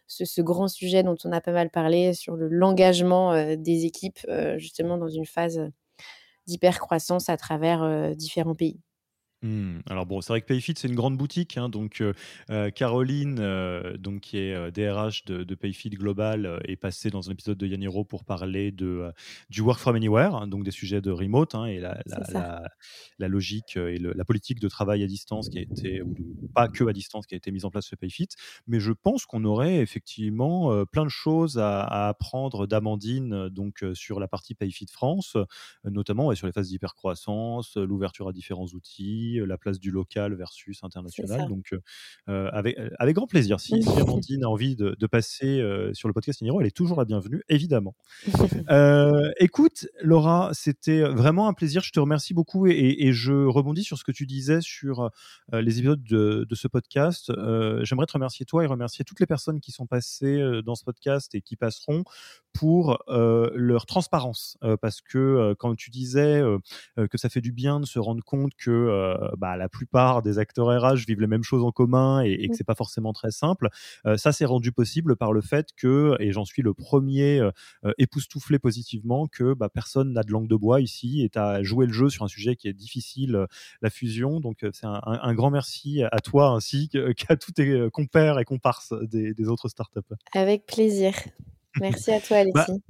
[0.08, 4.20] ce, ce, grand sujet dont on a pas mal parlé, sur l'engagement des équipes,
[4.58, 5.62] justement dans une phase
[6.48, 8.80] d'hypercroissance à travers différents pays.
[9.44, 9.80] Mmh.
[9.90, 12.14] Alors bon, c'est vrai que Payfit c'est une grande boutique, hein, donc euh,
[12.50, 17.34] euh, Caroline, euh, donc qui est DRH de, de, Payfit Global, est passée dans un
[17.34, 19.12] épisode de Yaniro pour parler de
[19.50, 22.64] du work from anywhere, hein, donc des sujets de remote hein, et la, la, la,
[23.20, 26.16] la, logique et le, la politique de travail à distance qui a été ou
[26.56, 28.30] pas que à distance qui a été mise en place chez Payfit.
[28.68, 34.22] Mais je pense qu'on aurait effectivement plein de choses à, à apprendre d'Amandine donc sur
[34.22, 35.36] la partie Payfit France,
[35.84, 40.84] notamment sur les phases d'hypercroissance, l'ouverture à différents outils euh, la place du local versus
[40.84, 41.48] international.
[41.48, 41.80] Donc, euh,
[42.30, 43.60] euh, avec, avec grand plaisir.
[43.60, 45.62] Si, si Amandine a envie de, passer
[45.94, 47.94] sur le podcast Iniro, elle est toujours la bienvenue, évidemment.
[49.40, 51.84] écoute, Laura, c'était vraiment un plaisir.
[51.84, 55.12] Je te remercie beaucoup et, je rebondis sur ce que tu disais sur
[55.52, 57.32] les épisodes de, ce podcast.
[57.84, 61.36] J'aimerais te remercier toi et remercier toutes les personnes qui sont passées dans ce podcast
[61.36, 62.04] et qui passeront
[62.54, 64.58] pour leur transparence.
[64.82, 66.42] parce que quand tu disais
[66.96, 70.40] que ça fait du bien de se rendre compte que euh, bah, la plupart des
[70.40, 73.32] acteurs RH vivent les mêmes choses en commun et, et que c'est pas forcément très
[73.32, 73.70] simple.
[74.06, 77.92] Euh, ça, c'est rendu possible par le fait que, et j'en suis le premier euh,
[77.98, 81.94] époustouflé positivement, que bah, personne n'a de langue de bois ici et à jouer le
[81.94, 83.46] jeu sur un sujet qui est difficile,
[83.82, 84.40] la fusion.
[84.40, 88.94] Donc, c'est un, un, grand merci à toi ainsi qu'à tous tes compères et comparses
[89.04, 90.00] des, des autres startups.
[90.34, 91.14] Avec plaisir.
[91.80, 92.84] Merci à toi, bah, Alexis.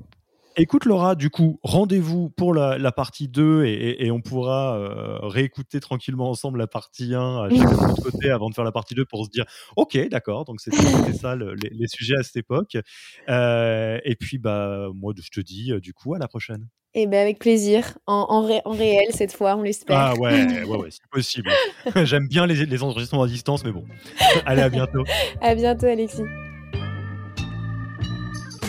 [0.55, 6.29] Écoute Laura, du coup, rendez-vous pour la, partie 2 et, on pourra euh, réécouter tranquillement
[6.29, 9.31] ensemble la partie 1 de notre côté avant de faire la partie 2 pour se
[9.31, 9.45] dire
[9.77, 10.77] ok d'accord, donc c'était
[11.13, 12.77] ça les, sujets à cette époque.
[13.29, 16.67] Euh, et puis bah moi je te dis euh, du coup à la prochaine.
[16.95, 19.97] Et eh ben avec plaisir, en, en, réel cette fois, on l'espère.
[19.97, 21.49] Ah ouais, ouais, ouais c'est possible.
[22.03, 23.85] J'aime bien les, les enregistrements à distance, mais bon.
[24.45, 25.03] Allez, à bientôt.
[25.41, 26.21] à bientôt Alexis.